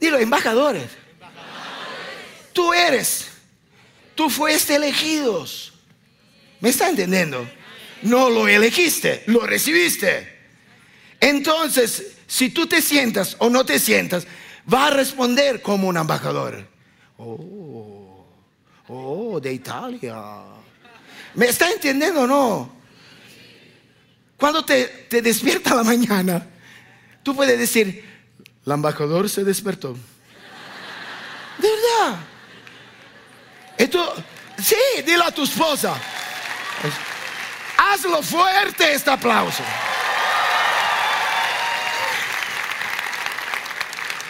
dilo, 0.00 0.18
embajadores. 0.18 0.90
Tú 2.52 2.74
eres, 2.74 3.28
tú 4.16 4.28
fuiste 4.28 4.74
elegidos. 4.74 5.77
¿Me 6.60 6.70
está 6.70 6.88
entendiendo? 6.88 7.48
No 8.02 8.30
lo 8.30 8.48
elegiste, 8.48 9.24
lo 9.26 9.40
recibiste. 9.46 10.36
Entonces, 11.20 12.16
si 12.26 12.50
tú 12.50 12.66
te 12.66 12.80
sientas 12.82 13.36
o 13.38 13.50
no 13.50 13.64
te 13.64 13.78
sientas, 13.78 14.26
va 14.72 14.88
a 14.88 14.90
responder 14.90 15.62
como 15.62 15.88
un 15.88 15.96
embajador. 15.96 16.66
Oh, 17.16 18.26
oh, 18.88 19.40
de 19.40 19.52
Italia. 19.52 20.16
¿Me 21.34 21.46
está 21.46 21.70
entendiendo 21.70 22.22
o 22.22 22.26
no? 22.26 22.78
Cuando 24.36 24.64
te, 24.64 24.84
te 25.08 25.20
despierta 25.20 25.74
la 25.74 25.82
mañana, 25.82 26.46
tú 27.22 27.34
puedes 27.34 27.58
decir, 27.58 28.04
el 28.64 28.72
embajador 28.72 29.28
se 29.28 29.42
despertó. 29.42 29.94
De 31.58 31.68
verdad. 31.68 32.20
Esto, 33.76 34.14
sí, 34.62 34.76
dile 35.04 35.24
a 35.24 35.30
tu 35.30 35.42
esposa. 35.42 36.00
Hazlo 37.76 38.22
fuerte 38.22 38.92
este 38.92 39.10
aplauso. 39.10 39.62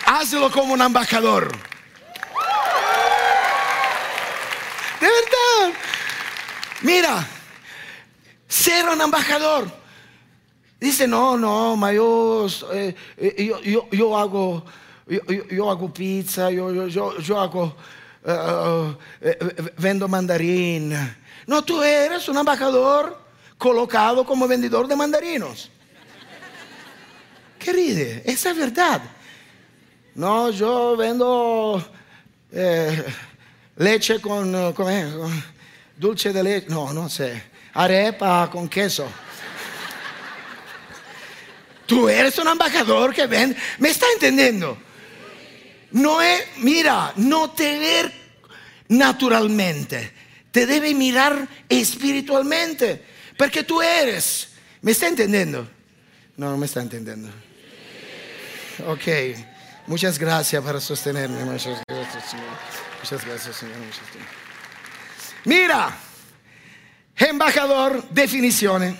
Hazlo 0.06 0.50
como 0.50 0.74
un 0.74 0.82
embajador. 0.82 1.50
De 5.00 5.06
verdad. 5.06 5.78
Mira, 6.82 7.26
ser 8.46 8.88
un 8.88 9.00
embajador. 9.00 9.70
Dice, 10.80 11.08
no, 11.08 11.36
no, 11.36 11.76
ma 11.76 11.92
yo, 11.92 12.46
eh, 12.72 12.94
eh, 13.16 13.52
yo, 13.64 13.88
yo, 13.90 14.16
hago, 14.16 14.64
yo, 15.50 15.70
hago 15.70 15.92
pizza, 15.92 16.50
yo, 16.52 16.86
yo, 16.86 17.18
yo 17.18 17.40
hago, 17.40 17.76
uh, 18.24 18.94
vendo 19.76 20.06
mandarín. 20.06 20.94
No, 21.48 21.64
tú 21.64 21.82
eres 21.82 22.28
un 22.28 22.36
embajador 22.36 23.18
colocado 23.56 24.22
como 24.26 24.46
vendedor 24.46 24.86
de 24.86 24.94
mandarinos. 24.94 25.70
Querida, 27.58 28.20
esa 28.26 28.50
es 28.50 28.56
verdad. 28.56 29.00
No, 30.14 30.50
yo 30.50 30.94
vendo 30.94 31.82
eh, 32.52 33.02
leche 33.76 34.20
con, 34.20 34.54
eh, 34.54 34.74
con, 34.74 35.42
dulce 35.96 36.34
de 36.34 36.42
leche, 36.42 36.66
no, 36.68 36.92
no 36.92 37.08
sé, 37.08 37.42
arepa 37.72 38.50
con 38.50 38.68
queso. 38.68 39.08
Tú 41.86 42.10
eres 42.10 42.38
un 42.38 42.48
embajador 42.48 43.14
que 43.14 43.26
vende, 43.26 43.56
¿me 43.78 43.88
está 43.88 44.04
entendiendo? 44.12 44.76
No 45.92 46.20
es, 46.20 46.44
mira, 46.58 47.14
no 47.16 47.52
te 47.52 47.78
ver 47.78 48.12
naturalmente, 48.88 50.27
te 50.58 50.66
debe 50.66 50.92
mirar 50.92 51.48
espiritualmente, 51.68 53.00
porque 53.36 53.62
tú 53.62 53.80
eres, 53.80 54.48
¿me 54.82 54.90
está 54.90 55.06
entendiendo? 55.06 55.70
No, 56.36 56.50
no 56.50 56.56
me 56.56 56.66
está 56.66 56.82
entendiendo. 56.82 57.28
Ok. 58.88 59.06
Muchas 59.86 60.18
gracias 60.18 60.60
para 60.64 60.80
sostenerme. 60.80 61.44
Muchas 61.44 61.80
gracias, 61.86 62.30
Señor. 62.30 62.46
Muchas 63.00 63.24
gracias, 63.24 63.56
Señor. 63.56 63.76
Mira, 65.44 65.96
embajador, 67.14 68.08
definición, 68.10 68.98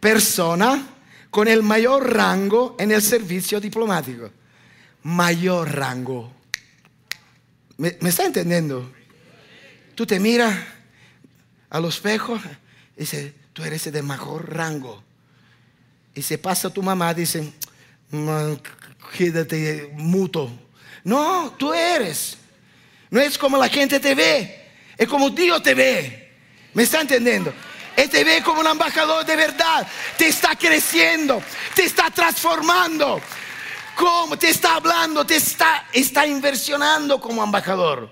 persona 0.00 0.88
con 1.30 1.46
el 1.46 1.62
mayor 1.62 2.12
rango 2.12 2.74
en 2.80 2.90
el 2.90 3.00
servicio 3.00 3.60
diplomático. 3.60 4.28
Mayor 5.04 5.72
rango. 5.72 6.32
¿Me, 7.76 7.96
me 8.00 8.08
está 8.08 8.24
entendiendo? 8.24 8.90
Tú 9.94 10.06
te 10.06 10.18
miras 10.18 10.56
a 11.70 11.80
los 11.80 11.96
espejo 11.96 12.40
y 12.96 13.00
dices, 13.00 13.32
tú 13.52 13.64
eres 13.64 13.90
de 13.90 14.02
mejor 14.02 14.54
rango. 14.54 15.02
Y 16.14 16.22
se 16.22 16.38
pasa 16.38 16.70
tu 16.70 16.82
mamá, 16.82 17.14
dice, 17.14 17.52
quédate 19.16 19.90
muto. 19.94 20.50
No, 21.04 21.54
tú 21.58 21.72
eres. 21.72 22.38
No 23.10 23.20
es 23.20 23.36
como 23.38 23.56
la 23.56 23.68
gente 23.68 24.00
te 24.00 24.14
ve, 24.14 24.70
es 24.96 25.08
como 25.08 25.30
Dios 25.30 25.62
te 25.62 25.74
ve. 25.74 26.32
¿Me 26.72 26.82
está 26.82 27.00
entendiendo? 27.00 27.52
Él 27.96 28.10
te 28.10 28.24
ve 28.24 28.42
como 28.42 28.60
un 28.60 28.66
embajador 28.66 29.24
de 29.24 29.36
verdad. 29.36 29.86
Te 30.18 30.28
está 30.28 30.56
creciendo, 30.56 31.40
te 31.74 31.84
está 31.84 32.10
transformando. 32.10 33.20
Como 33.94 34.36
te 34.36 34.50
está 34.50 34.74
hablando, 34.74 35.24
te 35.24 35.36
está, 35.36 35.86
está 35.92 36.26
inversionando 36.26 37.20
como 37.20 37.44
embajador. 37.44 38.10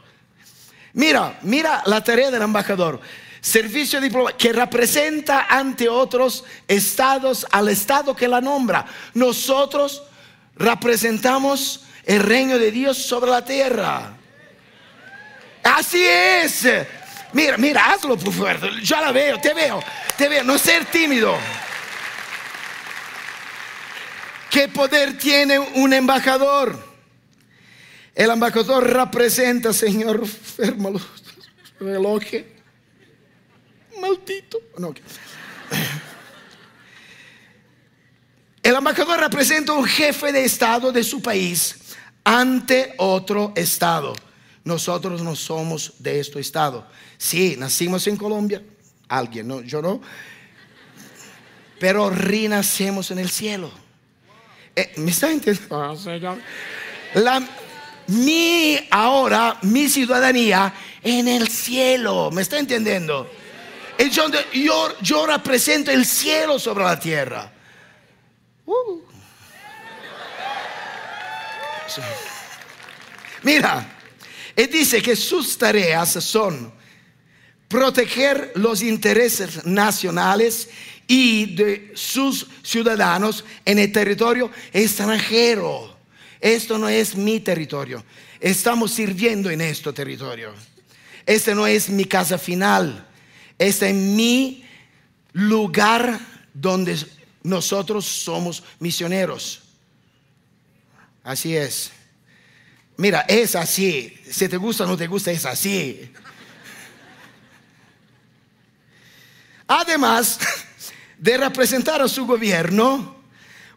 Mira, 0.95 1.39
mira 1.43 1.83
la 1.87 2.03
tarea 2.03 2.31
del 2.31 2.43
embajador. 2.43 3.01
Servicio 3.41 4.01
diplomático 4.01 4.39
que 4.39 4.53
representa 4.53 5.47
ante 5.49 5.89
otros 5.89 6.45
estados 6.69 7.47
al 7.51 7.69
estado 7.69 8.15
que 8.15 8.29
la 8.29 8.41
nombra. 8.41 8.87
Nosotros 9.15 10.03
representamos 10.57 11.85
el 12.05 12.21
reino 12.21 12.59
de 12.59 12.71
Dios 12.71 12.99
sobre 12.99 13.31
la 13.31 13.45
tierra. 13.45 14.13
Así 15.63 16.05
es. 16.05 16.69
Mira, 17.33 17.57
mira, 17.57 17.93
hazlo 17.93 18.17
por 18.17 18.33
fuerte. 18.33 18.69
Ya 18.83 19.01
la 19.01 19.13
veo, 19.13 19.41
te 19.41 19.55
veo, 19.55 19.83
te 20.17 20.29
veo. 20.29 20.45
No 20.45 20.59
ser 20.59 20.85
tímido. 20.85 21.37
¿Qué 24.51 24.69
poder 24.69 25.17
tiene 25.17 25.59
un 25.59 25.95
embajador? 25.95 26.92
El 28.15 28.31
embajador 28.31 28.85
representa, 28.85 29.73
Señor, 29.73 30.27
férmalo, 30.27 31.01
reloj. 31.81 32.23
Maldito. 34.01 34.59
No, 34.79 34.95
el 38.63 38.77
embajador 38.77 39.19
representa 39.19 39.73
un 39.73 39.85
jefe 39.85 40.31
de 40.31 40.45
Estado 40.45 40.93
de 40.93 41.03
su 41.03 41.21
país 41.21 41.97
ante 42.23 42.95
otro 42.99 43.53
Estado. 43.57 44.15
Nosotros 44.65 45.23
no 45.23 45.35
somos 45.35 45.95
de 45.99 46.21
este 46.21 46.39
Estado. 46.39 46.87
Sí, 47.19 47.57
nacimos 47.59 48.07
en 48.07 48.17
Colombia, 48.17 48.63
alguien, 49.09 49.49
no, 49.49 49.63
yo 49.63 49.83
no, 49.83 50.01
pero 51.81 52.11
renacemos 52.11 53.11
en 53.11 53.19
el 53.19 53.31
cielo. 53.31 53.71
Eh, 54.77 54.93
¿Me 54.97 55.11
está 55.11 55.31
entendiendo? 55.31 55.83
Ah, 55.83 55.95
La, 57.15 57.43
mi 58.09 58.79
ahora, 58.91 59.59
mi 59.63 59.89
ciudadanía 59.89 60.73
en 61.03 61.29
el 61.29 61.49
cielo, 61.49 62.31
¿me 62.31 62.43
está 62.43 62.59
entendiendo? 62.59 63.31
Yo, 64.11 65.01
yo 65.01 65.27
represento 65.27 65.91
el 65.91 66.05
cielo 66.05 66.59
sobre 66.59 66.85
la 66.85 66.99
tierra. 66.99 67.53
Uh. 68.67 69.01
Mira, 73.43 73.99
y 74.57 74.67
dice 74.67 75.03
que 75.03 75.17
sus 75.17 75.59
tareas 75.59 76.13
son 76.25 76.73
proteger 77.69 78.53
los 78.57 78.83
intereses 78.83 79.65
nacionales 79.65 80.69
y 81.07 81.55
de 81.55 81.93
sus 81.95 82.47
ciudadanos 82.63 83.45
en 83.65 83.79
el 83.79 83.91
territorio 83.91 84.51
extranjero. 84.73 85.92
Esto 86.43 86.77
no 86.77 86.89
es 86.89 87.15
mi 87.15 87.39
territorio. 87.39 88.05
Estamos 88.41 88.91
sirviendo 88.91 89.49
en 89.49 89.61
este 89.61 89.93
territorio. 89.93 90.53
Este 91.25 91.55
no 91.55 91.69
es 91.69 91.89
mi 91.89 92.05
casa 92.05 92.37
final. 92.37 93.07
Este 93.57 93.91
es 93.91 93.95
mi 93.95 94.65
lugar 95.35 96.19
donde 96.53 96.99
nosotros 97.45 98.05
somos 98.05 98.65
misioneros. 98.81 99.63
Así 101.23 101.57
es. 101.57 101.93
Mira, 102.97 103.21
es 103.29 103.55
así. 103.55 104.13
Si 104.29 104.49
te 104.49 104.57
gusta 104.57 104.83
o 104.83 104.89
no 104.89 104.97
te 104.97 105.07
gusta, 105.07 105.31
es 105.31 105.47
así. 105.47 106.11
Además 109.69 110.41
de 111.19 111.37
representar 111.37 112.03
a 112.03 112.09
su 112.09 112.27
gobierno, 112.27 113.22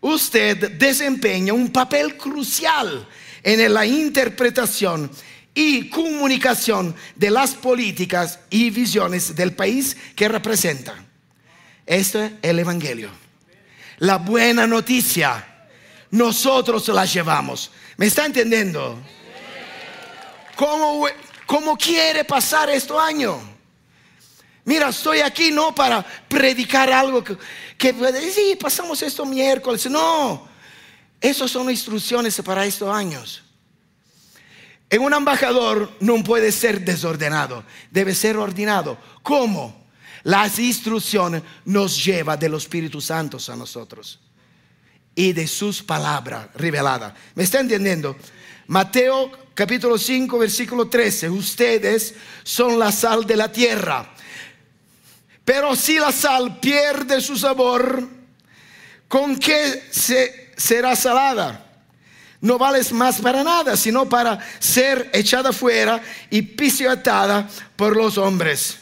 usted 0.06 0.74
desempeña 0.74 1.54
un 1.54 1.72
papel 1.72 2.16
crucial 2.16 3.08
en 3.42 3.74
la 3.74 3.86
interpretación 3.86 5.10
y 5.54 5.90
comunicación 5.90 6.96
de 7.16 7.32
las 7.32 7.56
políticas 7.56 8.40
y 8.50 8.70
visiones 8.70 9.36
del 9.36 9.54
país 9.54 9.98
que 10.16 10.28
representa. 10.28 10.96
Esto 11.86 12.24
es 12.24 12.34
el 12.42 12.60
Evangelio. 12.60 13.10
La 14.00 14.18
buena 14.18 14.68
noticia, 14.68 15.68
nosotros 16.12 16.88
la 16.90 17.06
llevamos. 17.06 17.72
¿Me 17.98 18.06
está 18.06 18.26
entendiendo? 18.26 19.00
¿Cómo, 20.56 21.08
cómo 21.48 21.76
quiere 21.78 22.24
pasar 22.26 22.70
este 22.70 22.94
año? 22.94 23.55
Mira, 24.66 24.90
estoy 24.90 25.20
aquí 25.20 25.52
no 25.52 25.74
para 25.74 26.04
predicar 26.28 26.92
algo 26.92 27.24
que, 27.24 27.38
que 27.78 27.94
sí, 28.32 28.58
pasamos 28.60 29.02
esto 29.04 29.26
miércoles. 29.26 29.90
No, 29.90 30.48
esas 31.22 31.52
son 31.52 31.70
instrucciones 31.70 32.42
para 32.44 32.66
estos 32.66 32.94
años. 32.94 33.44
En 34.90 35.02
un 35.02 35.14
embajador 35.14 35.92
no 36.00 36.24
puede 36.24 36.52
ser 36.52 36.82
desordenado, 36.82 37.64
debe 37.92 38.16
ser 38.16 38.38
ordenado. 38.38 38.98
¿Cómo? 39.22 39.86
Las 40.24 40.58
instrucciones 40.58 41.44
nos 41.66 42.04
lleva 42.04 42.36
del 42.36 42.56
Espíritu 42.56 43.00
Santo 43.00 43.38
a 43.48 43.56
nosotros 43.56 44.20
y 45.14 45.32
de 45.34 45.48
sus 45.48 45.84
palabras 45.84 46.50
reveladas. 46.56 47.14
¿Me 47.36 47.44
está 47.44 47.60
entendiendo? 47.60 48.16
Mateo 48.68 49.32
capítulo 49.54 50.00
5, 50.00 50.40
versículo 50.40 50.88
13. 50.88 51.30
Ustedes 51.30 52.16
son 52.44 52.80
la 52.80 52.92
sal 52.92 53.26
de 53.26 53.36
la 53.36 53.52
tierra. 53.52 54.15
Pero 55.46 55.76
si 55.76 56.00
la 56.00 56.12
sal 56.12 56.60
pierde 56.60 57.22
su 57.22 57.38
sabor, 57.38 58.10
¿con 59.08 59.38
qué 59.38 59.84
se, 59.92 60.52
será 60.58 60.96
salada? 60.96 61.62
No 62.42 62.58
vales 62.58 62.92
más 62.92 63.22
para 63.22 63.44
nada, 63.44 63.78
sino 63.78 64.10
para 64.10 64.40
ser 64.60 65.10
echada 65.14 65.54
fuera 65.54 66.02
y 66.32 66.42
pisoteada 66.42 67.48
por 67.76 67.96
los 67.96 68.18
hombres. 68.18 68.78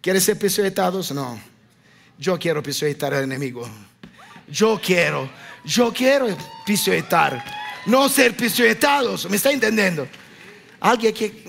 ¿Quieres 0.00 0.22
ser 0.24 0.38
pisoteados? 0.38 1.10
No. 1.10 1.40
Yo 2.16 2.38
quiero 2.38 2.62
pisotear 2.62 3.14
al 3.14 3.24
enemigo. 3.24 3.68
Yo 4.48 4.80
quiero, 4.80 5.28
yo 5.64 5.92
quiero 5.92 6.28
pisotear, 6.64 7.44
no 7.86 8.08
ser 8.08 8.36
pisoteados. 8.36 9.28
¿Me 9.28 9.36
está 9.36 9.50
entendiendo? 9.50 10.06
Alguien 10.80 11.14
que 11.14 11.44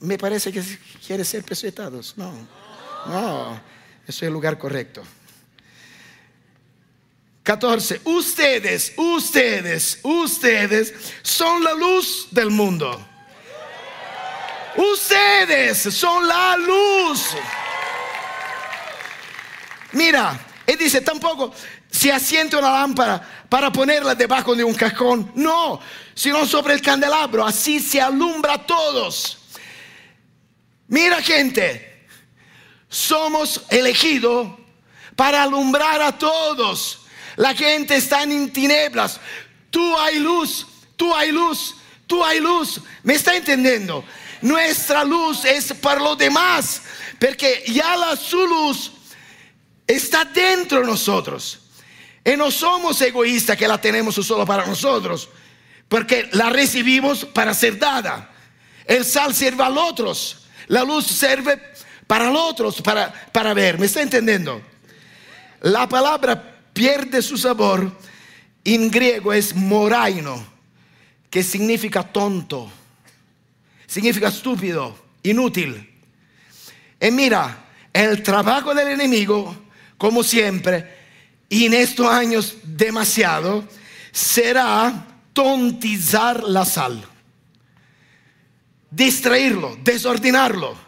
me 0.00 0.16
parece 0.16 0.50
que 0.52 0.62
quiere 1.06 1.24
ser 1.24 1.42
pisoteados. 1.42 2.14
No, 2.16 2.32
no. 3.06 3.67
Eso 4.08 4.24
es 4.24 4.28
el 4.28 4.32
lugar 4.32 4.56
correcto. 4.56 5.04
14. 7.42 8.00
Ustedes, 8.04 8.94
ustedes, 8.96 10.00
ustedes 10.02 10.94
son 11.20 11.62
la 11.62 11.74
luz 11.74 12.28
del 12.30 12.48
mundo. 12.48 13.06
Ustedes 14.76 15.78
son 15.94 16.26
la 16.26 16.56
luz. 16.56 17.36
Mira, 19.92 20.40
él 20.66 20.78
dice, 20.78 21.02
tampoco 21.02 21.52
se 21.90 22.10
asiente 22.10 22.56
una 22.56 22.70
lámpara 22.70 23.46
para 23.46 23.70
ponerla 23.70 24.14
debajo 24.14 24.54
de 24.54 24.64
un 24.64 24.74
cajón. 24.74 25.32
No, 25.34 25.80
sino 26.14 26.46
sobre 26.46 26.72
el 26.72 26.80
candelabro. 26.80 27.46
Así 27.46 27.78
se 27.78 28.00
alumbra 28.00 28.54
a 28.54 28.66
todos. 28.66 29.38
Mira 30.86 31.20
gente, 31.20 31.87
somos 32.88 33.62
elegidos 33.68 34.48
para 35.14 35.42
alumbrar 35.42 36.00
a 36.00 36.16
todos. 36.16 37.00
La 37.36 37.54
gente 37.54 37.96
está 37.96 38.22
en 38.22 38.52
tinieblas. 38.52 39.20
Tú 39.70 39.96
hay 39.98 40.18
luz, 40.18 40.66
tú 40.96 41.14
hay 41.14 41.32
luz, 41.32 41.74
tú 42.06 42.24
hay 42.24 42.40
luz. 42.40 42.80
¿Me 43.02 43.14
está 43.14 43.36
entendiendo? 43.36 44.04
Nuestra 44.40 45.04
luz 45.04 45.44
es 45.44 45.72
para 45.74 46.00
los 46.00 46.16
demás, 46.16 46.82
porque 47.18 47.64
ya 47.66 47.96
la 47.96 48.16
su 48.16 48.46
luz 48.46 48.92
está 49.86 50.24
dentro 50.24 50.80
de 50.80 50.86
nosotros. 50.86 51.60
Y 52.24 52.36
no 52.36 52.50
somos 52.50 53.00
egoístas 53.00 53.56
que 53.56 53.66
la 53.66 53.80
tenemos 53.80 54.14
solo 54.14 54.44
para 54.44 54.66
nosotros, 54.66 55.28
porque 55.88 56.28
la 56.32 56.50
recibimos 56.50 57.24
para 57.24 57.54
ser 57.54 57.78
dada. 57.78 58.30
El 58.84 59.04
sal 59.04 59.34
sirve 59.34 59.64
a 59.64 59.70
los 59.70 59.90
otros, 59.90 60.36
la 60.66 60.84
luz 60.84 61.06
sirve 61.06 61.72
para 62.08 62.30
los 62.30 62.42
otros, 62.42 62.82
para, 62.82 63.12
para 63.30 63.54
ver. 63.54 63.78
¿Me 63.78 63.86
está 63.86 64.02
entendiendo? 64.02 64.60
La 65.60 65.88
palabra 65.88 66.56
pierde 66.72 67.22
su 67.22 67.36
sabor 67.36 67.92
en 68.64 68.90
griego 68.90 69.32
es 69.32 69.54
moraino, 69.54 70.44
que 71.30 71.42
significa 71.42 72.02
tonto, 72.02 72.70
significa 73.86 74.28
estúpido, 74.28 74.96
inútil. 75.22 75.88
Y 77.00 77.10
mira, 77.10 77.64
el 77.92 78.22
trabajo 78.22 78.74
del 78.74 78.88
enemigo, 78.88 79.54
como 79.96 80.22
siempre, 80.22 80.96
y 81.48 81.66
en 81.66 81.74
estos 81.74 82.08
años 82.08 82.56
demasiado, 82.62 83.64
será 84.12 85.06
tontizar 85.32 86.42
la 86.42 86.64
sal, 86.64 87.04
distraerlo, 88.90 89.78
desordenarlo 89.82 90.87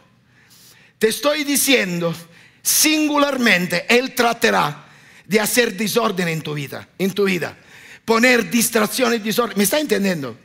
te 1.01 1.09
estoy 1.09 1.45
diciendo, 1.45 2.15
singularmente, 2.61 3.87
Él 3.89 4.15
tratará 4.15 4.85
de 5.25 5.41
hacer 5.41 5.75
desorden 5.75 6.29
en 6.29 6.43
tu 6.43 6.53
vida, 6.53 6.87
en 6.99 7.13
tu 7.13 7.25
vida. 7.25 7.57
Poner 8.05 8.51
distracciones, 8.51 9.25
desorden. 9.25 9.57
¿Me 9.57 9.65
está 9.65 9.81
entendiendo? 9.81 10.37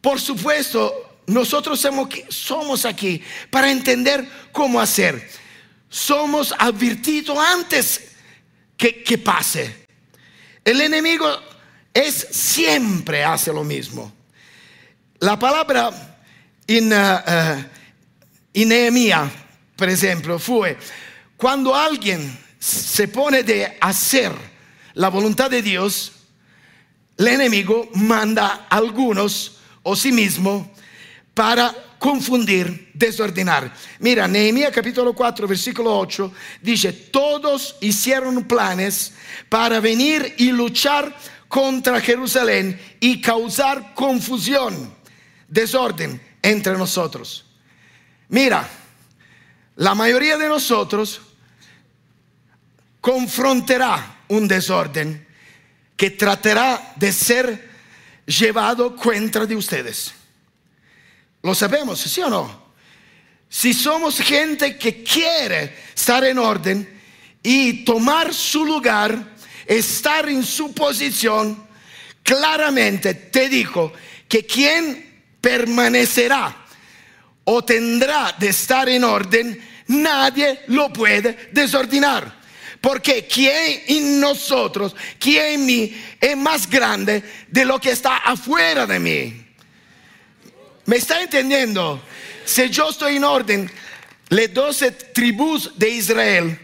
Por 0.00 0.20
supuesto, 0.20 1.18
nosotros 1.26 1.84
somos 2.28 2.84
aquí 2.84 3.20
para 3.50 3.68
entender 3.68 4.28
cómo 4.52 4.80
hacer. 4.80 5.28
Somos 5.88 6.54
advertidos 6.56 7.36
antes 7.36 8.12
que, 8.76 9.18
pase. 9.18 9.86
El 10.64 10.80
enemigo 10.80 11.26
es 11.92 12.14
siempre 12.30 13.24
hace 13.24 13.52
lo 13.52 13.64
mismo. 13.64 14.12
La 15.18 15.36
palabra 15.36 15.90
en 16.68 16.92
uh, 16.92 16.96
uh, 16.96 17.64
y 18.54 18.64
Nehemías, 18.64 19.30
por 19.76 19.90
ejemplo, 19.90 20.38
fue 20.38 20.78
cuando 21.36 21.74
alguien 21.74 22.38
se 22.58 23.08
pone 23.08 23.42
de 23.42 23.76
hacer 23.80 24.32
la 24.94 25.10
voluntad 25.10 25.50
de 25.50 25.60
Dios, 25.60 26.12
el 27.18 27.28
enemigo 27.28 27.90
manda 27.94 28.66
a 28.70 28.76
algunos 28.76 29.58
o 29.82 29.94
sí 29.94 30.12
mismo 30.12 30.72
para 31.34 31.74
confundir, 31.98 32.90
desordenar. 32.94 33.74
Mira, 33.98 34.28
Nehemías 34.28 34.72
capítulo 34.72 35.12
4, 35.14 35.48
versículo 35.48 35.98
8, 35.98 36.32
dice, 36.62 36.92
todos 36.92 37.76
hicieron 37.80 38.44
planes 38.44 39.12
para 39.48 39.80
venir 39.80 40.34
y 40.38 40.52
luchar 40.52 41.14
contra 41.48 42.00
Jerusalén 42.00 42.80
y 43.00 43.20
causar 43.20 43.94
confusión, 43.94 44.94
desorden 45.48 46.20
entre 46.40 46.78
nosotros. 46.78 47.44
Mira, 48.28 48.68
la 49.76 49.94
mayoría 49.94 50.36
de 50.38 50.48
nosotros 50.48 51.20
confrontará 53.00 54.22
un 54.28 54.48
desorden 54.48 55.26
que 55.96 56.10
tratará 56.10 56.94
de 56.96 57.12
ser 57.12 57.70
llevado 58.26 58.96
contra 58.96 59.46
de 59.46 59.56
ustedes. 59.56 60.14
Lo 61.42 61.54
sabemos, 61.54 62.00
¿sí 62.00 62.20
o 62.22 62.30
no? 62.30 62.64
Si 63.48 63.74
somos 63.74 64.18
gente 64.18 64.78
que 64.78 65.02
quiere 65.04 65.76
estar 65.94 66.24
en 66.24 66.38
orden 66.38 67.00
y 67.42 67.84
tomar 67.84 68.32
su 68.32 68.64
lugar, 68.64 69.34
estar 69.66 70.28
en 70.28 70.42
su 70.42 70.72
posición, 70.72 71.66
claramente 72.22 73.14
te 73.14 73.48
dijo 73.48 73.92
que 74.26 74.46
quien 74.46 75.22
permanecerá 75.40 76.63
o 77.44 77.64
tendrá 77.64 78.34
de 78.38 78.48
estar 78.48 78.88
en 78.88 79.04
orden, 79.04 79.60
nadie 79.88 80.60
lo 80.68 80.92
puede 80.92 81.48
desordenar. 81.52 82.42
Porque 82.80 83.26
quien 83.26 83.82
en 83.86 84.20
nosotros, 84.20 84.94
quien 85.18 85.46
en 85.46 85.66
mí 85.66 86.04
es 86.20 86.36
más 86.36 86.68
grande 86.68 87.22
de 87.48 87.64
lo 87.64 87.80
que 87.80 87.90
está 87.90 88.18
afuera 88.18 88.86
de 88.86 88.98
mí. 88.98 89.46
¿Me 90.86 90.96
está 90.96 91.22
entendiendo? 91.22 92.02
si 92.44 92.68
yo 92.68 92.90
estoy 92.90 93.16
en 93.16 93.24
orden, 93.24 93.70
las 94.28 94.52
doce 94.52 94.90
tribus 94.90 95.72
de 95.76 95.90
Israel, 95.90 96.58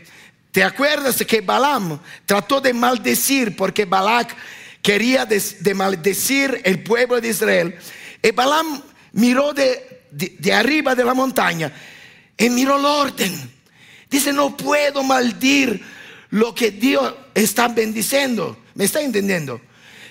¿te 0.52 0.62
acuerdas 0.62 1.16
que 1.26 1.40
Balaam 1.40 2.00
trató 2.26 2.60
de 2.60 2.72
maldecir 2.72 3.56
porque 3.56 3.84
Balak 3.84 4.36
quería 4.82 5.24
de, 5.24 5.74
maldecir 5.74 6.60
el 6.64 6.82
pueblo 6.82 7.20
de 7.20 7.28
Israel? 7.28 7.78
Y 8.22 8.30
Balaam 8.30 8.82
miró 9.12 9.52
de, 9.52 9.99
de 10.10 10.52
arriba 10.52 10.94
de 10.94 11.04
la 11.04 11.14
montaña 11.14 11.72
y 12.36 12.50
miró 12.50 12.78
el 12.78 12.84
orden. 12.84 13.50
Dice, 14.08 14.32
no 14.32 14.56
puedo 14.56 15.02
maldir 15.02 15.84
lo 16.30 16.54
que 16.54 16.70
Dios 16.70 17.14
está 17.34 17.68
bendiciendo. 17.68 18.56
¿Me 18.74 18.84
está 18.84 19.00
entendiendo? 19.00 19.60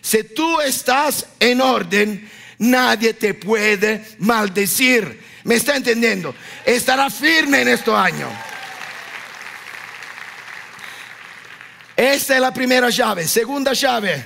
Si 0.02 0.24
tú 0.24 0.62
estás 0.62 1.26
en 1.40 1.60
orden, 1.60 2.30
nadie 2.60 3.14
te 3.14 3.34
puede 3.34 4.06
maldecir. 4.20 5.22
¿Me 5.44 5.56
está 5.56 5.76
entendiendo? 5.76 6.34
Estará 6.66 7.10
firme 7.10 7.62
en 7.62 7.70
este 7.70 7.92
año. 7.92 8.30
Esta 11.96 12.36
es 12.36 12.42
la 12.42 12.54
primera 12.54 12.90
llave. 12.90 13.28
Segunda 13.28 13.74
llave. 13.74 14.26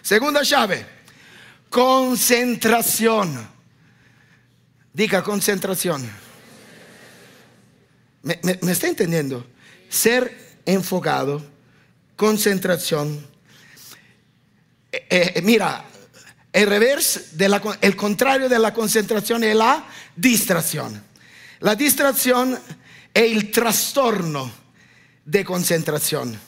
Segunda 0.00 0.42
llave. 0.42 0.95
Concentración. 1.70 3.48
Diga 4.92 5.22
concentración. 5.22 6.08
¿Me, 8.22 8.38
está 8.72 8.88
entendiendo? 8.88 9.46
Ser 9.88 10.60
enfocado, 10.64 11.44
concentración. 12.16 13.26
Eh, 14.90 15.06
eh, 15.10 15.42
mira, 15.42 15.84
el 16.52 16.66
reverso, 16.66 17.20
el 17.80 17.94
contrario 17.94 18.48
de 18.48 18.58
la 18.58 18.72
concentración 18.72 19.44
es 19.44 19.54
la 19.54 19.86
distracción. 20.16 21.02
La 21.60 21.74
distracción 21.74 22.58
es 23.12 23.22
el 23.32 23.50
trastorno 23.50 24.50
de 25.24 25.44
concentración. 25.44 26.38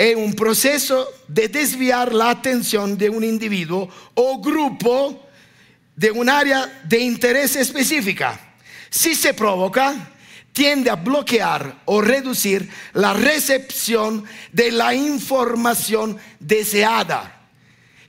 Es 0.00 0.16
un 0.16 0.32
proceso 0.32 1.12
de 1.28 1.48
desviar 1.48 2.14
la 2.14 2.30
atención 2.30 2.96
de 2.96 3.10
un 3.10 3.22
individuo 3.22 3.86
o 4.14 4.40
grupo 4.40 5.28
de 5.94 6.10
un 6.10 6.30
área 6.30 6.80
de 6.84 7.00
interés 7.00 7.54
específica. 7.56 8.54
Si 8.88 9.14
se 9.14 9.34
provoca, 9.34 10.10
tiende 10.54 10.88
a 10.88 10.94
bloquear 10.94 11.82
o 11.84 12.00
reducir 12.00 12.66
la 12.94 13.12
recepción 13.12 14.24
de 14.52 14.72
la 14.72 14.94
información 14.94 16.16
deseada. 16.38 17.50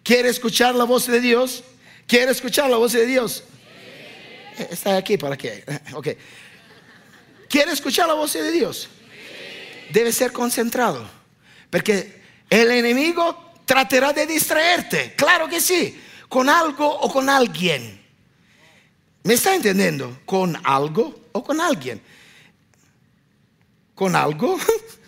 ¿Quiere 0.01 0.30
escuchar 0.30 0.73
la 0.73 0.86
voz 0.86 1.08
de 1.08 1.19
Dios? 1.19 1.62
¿Quiere 2.08 2.32
escuchar 2.32 2.69
la 2.69 2.77
voz 2.77 2.93
de 2.93 3.06
Dios? 3.06 3.43
Está 4.58 4.95
aquí 4.95 5.17
para 5.17 5.36
qué. 5.36 5.65
Ok. 5.93 6.08
¿Quiere 7.49 7.73
escuchar 7.73 8.08
la 8.08 8.13
voz 8.13 8.32
de 8.32 8.49
Dios? 8.49 8.88
Debe 9.91 10.13
ser 10.13 10.32
concentrado. 10.32 11.21
Porque 11.72 12.22
el 12.50 12.70
enemigo 12.70 13.54
tratará 13.66 14.14
de 14.14 14.28
distraerte. 14.28 15.16
Claro 15.16 15.48
que 15.48 15.60
sí. 15.60 16.00
Con 16.28 16.50
algo 16.50 16.88
o 16.88 17.12
con 17.12 17.30
alguien. 17.30 18.00
¿Me 19.24 19.34
está 19.36 19.56
entendiendo? 19.56 20.20
Con 20.26 20.58
algo 20.64 21.28
o 21.32 21.44
con 21.44 21.60
alguien. 21.60 22.02
Con 23.96 24.16
algo 24.16 24.60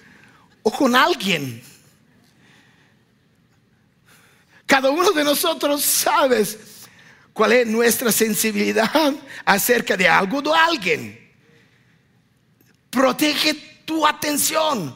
o 0.64 0.72
con 0.72 0.96
alguien. 0.96 1.62
Cada 4.66 4.90
uno 4.90 5.12
de 5.12 5.24
nosotros 5.24 5.84
sabes 5.84 6.58
cuál 7.34 7.52
es 7.54 7.68
nuestra 7.68 8.12
sensibilidad 8.12 9.14
acerca 9.46 9.98
de 9.98 10.08
algo 10.08 10.38
o 10.38 10.42
de 10.42 10.54
alguien. 10.54 11.32
Protege 12.90 13.54
tu 13.86 14.06
atención, 14.06 14.96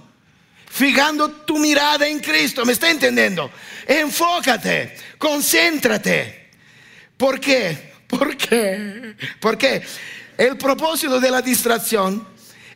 fijando 0.70 1.32
tu 1.32 1.58
mirada 1.58 2.08
en 2.08 2.20
Cristo. 2.20 2.66
¿Me 2.66 2.74
está 2.74 2.90
entendiendo? 2.90 3.52
Enfócate, 3.88 4.96
concéntrate. 5.18 6.50
¿Por 7.16 7.40
qué? 7.40 7.94
¿Por 8.08 8.38
qué? 8.38 9.16
Porque 9.40 9.82
el 10.38 10.58
propósito 10.58 11.20
de 11.20 11.32
la 11.32 11.42
distracción 11.42 12.28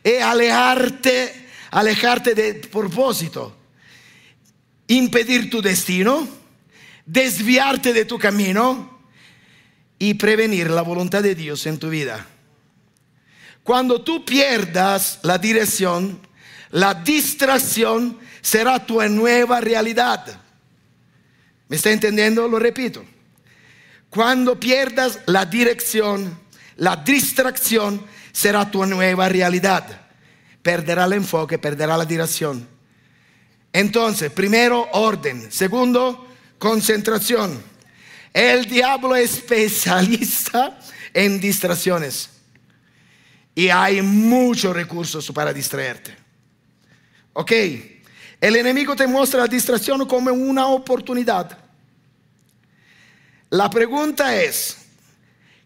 es 0.02 0.22
alejarte, 0.22 1.46
alejarte 1.70 2.34
del 2.34 2.60
propósito, 2.60 3.56
impedir 4.88 5.48
tu 5.48 5.62
destino 5.62 6.42
desviarte 7.06 7.92
de 7.92 8.04
tu 8.04 8.18
camino 8.18 9.00
y 9.98 10.14
prevenir 10.14 10.70
la 10.70 10.82
voluntad 10.82 11.22
de 11.22 11.34
Dios 11.34 11.66
en 11.66 11.78
tu 11.78 11.90
vida. 11.90 12.26
Cuando 13.62 14.02
tú 14.02 14.24
pierdas 14.24 15.20
la 15.22 15.38
dirección, 15.38 16.20
la 16.72 16.94
distracción 16.94 18.18
será 18.40 18.84
tu 18.84 19.00
nueva 19.08 19.60
realidad. 19.60 20.26
¿Me 21.68 21.76
está 21.76 21.90
entendiendo? 21.90 22.48
Lo 22.48 22.58
repito. 22.58 23.04
Cuando 24.10 24.58
pierdas 24.60 25.20
la 25.26 25.46
dirección, 25.46 26.38
la 26.76 26.96
distracción 26.96 28.04
será 28.32 28.70
tu 28.70 28.84
nueva 28.84 29.28
realidad. 29.28 30.00
Perderá 30.60 31.04
el 31.04 31.14
enfoque, 31.14 31.58
perderá 31.58 31.96
la 31.96 32.04
dirección. 32.04 32.68
Entonces, 33.72 34.30
primero, 34.30 34.88
orden. 34.92 35.50
Segundo, 35.50 36.28
Concentración. 36.62 37.60
El 38.32 38.66
diablo 38.66 39.16
es 39.16 39.38
especialista 39.38 40.78
en 41.12 41.40
distracciones. 41.40 42.30
Y 43.52 43.68
hay 43.68 44.00
muchos 44.00 44.72
recursos 44.72 45.28
para 45.32 45.52
distraerte. 45.52 46.21
Ok. 47.32 47.52
El 48.40 48.56
enemigo 48.56 48.96
te 48.96 49.06
muestra 49.06 49.40
la 49.40 49.46
distracción 49.46 50.04
como 50.06 50.32
una 50.32 50.66
oportunidad. 50.66 51.58
La 53.50 53.70
pregunta 53.70 54.34
es, 54.42 54.78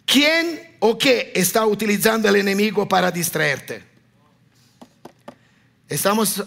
¿quién 0.04 0.76
o 0.80 0.98
qué 0.98 1.32
está 1.34 1.64
utilizando 1.64 2.28
el 2.28 2.36
enemigo 2.36 2.86
para 2.86 3.10
distraerte? 3.10 3.82
Estamos 5.88 6.44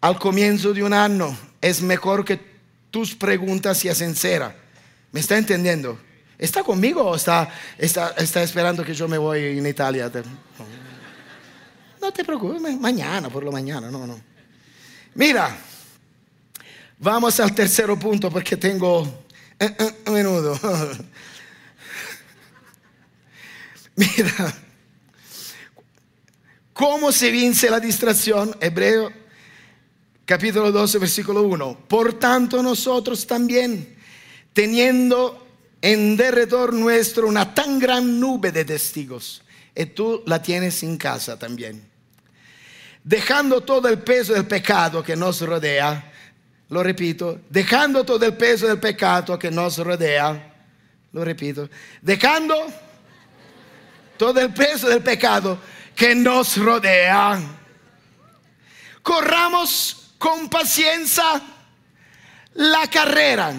al 0.00 0.18
comienzo 0.18 0.72
de 0.72 0.82
un 0.82 0.92
año. 0.92 1.36
Es 1.60 1.80
mejor 1.80 2.24
que 2.24 2.40
tus 2.90 3.14
preguntas 3.14 3.84
y 3.84 3.94
sinceras. 3.94 4.54
¿Me 5.12 5.20
está 5.20 5.38
entendiendo? 5.38 5.98
¿Está 6.38 6.64
conmigo 6.64 7.02
o 7.02 7.14
está 7.14 7.48
esperando 7.78 8.84
que 8.84 8.94
yo 8.94 9.06
me 9.06 9.18
voy 9.18 9.58
en 9.58 9.66
Italia? 9.66 10.10
No 12.00 12.12
te 12.12 12.24
preocupes, 12.24 12.80
mañana, 12.80 13.28
por 13.28 13.44
lo 13.44 13.52
mañana, 13.52 13.90
no, 13.92 14.06
no. 14.08 14.31
Mira, 15.14 15.54
vamos 16.98 17.38
al 17.38 17.54
tercer 17.54 17.86
punto 17.98 18.30
porque 18.30 18.56
tengo 18.56 19.24
eh, 19.58 19.74
eh, 19.78 20.02
un 20.06 20.14
menudo. 20.14 20.58
Mira, 23.96 24.54
¿cómo 26.72 27.12
se 27.12 27.30
vence 27.30 27.68
la 27.68 27.78
distracción? 27.78 28.56
Hebreo 28.58 29.12
capítulo 30.24 30.72
12, 30.72 30.98
versículo 30.98 31.42
1. 31.42 31.80
Por 31.88 32.18
tanto 32.18 32.62
nosotros 32.62 33.26
también, 33.26 33.94
teniendo 34.54 35.46
en 35.82 36.16
derredor 36.16 36.72
nuestro 36.72 37.28
una 37.28 37.52
tan 37.52 37.78
gran 37.78 38.18
nube 38.18 38.50
de 38.50 38.64
testigos, 38.64 39.42
y 39.74 39.84
tú 39.86 40.22
la 40.24 40.40
tienes 40.40 40.82
en 40.82 40.96
casa 40.96 41.38
también, 41.38 41.91
dejando 43.04 43.60
todo 43.60 43.88
el 43.88 43.98
peso 43.98 44.32
del 44.32 44.46
pecado 44.46 45.02
que 45.02 45.16
nos 45.16 45.40
rodea, 45.40 46.12
lo 46.68 46.82
repito, 46.82 47.40
dejando 47.50 48.04
todo 48.04 48.24
el 48.24 48.36
peso 48.36 48.66
del 48.66 48.78
pecado 48.78 49.38
que 49.38 49.50
nos 49.50 49.78
rodea, 49.78 50.54
lo 51.12 51.24
repito, 51.24 51.68
dejando 52.00 52.66
todo 54.16 54.40
el 54.40 54.52
peso 54.52 54.88
del 54.88 55.02
pecado 55.02 55.58
que 55.94 56.14
nos 56.14 56.56
rodea, 56.56 57.40
corramos 59.02 60.14
con 60.18 60.48
paciencia 60.48 61.42
la 62.54 62.86
carrera. 62.88 63.52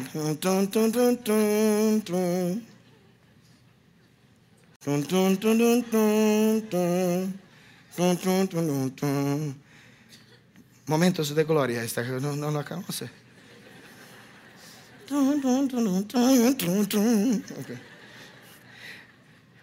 Momentos 10.86 11.36
de 11.36 11.44
gloria, 11.44 11.84
esta 11.84 12.04
no, 12.04 12.36
no 12.36 12.52
la 12.52 12.64
conoce. 12.64 13.10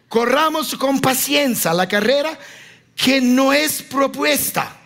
Corramos 0.08 0.76
con 0.76 1.00
paciencia 1.00 1.74
la 1.74 1.88
carrera 1.88 2.38
que 2.94 3.20
no 3.20 3.52
es 3.52 3.82
propuesta. 3.82 4.76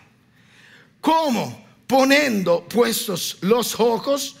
¿Cómo? 1.01 1.65
poniendo 1.87 2.67
puestos 2.67 3.37
los 3.41 3.79
ojos 3.79 4.35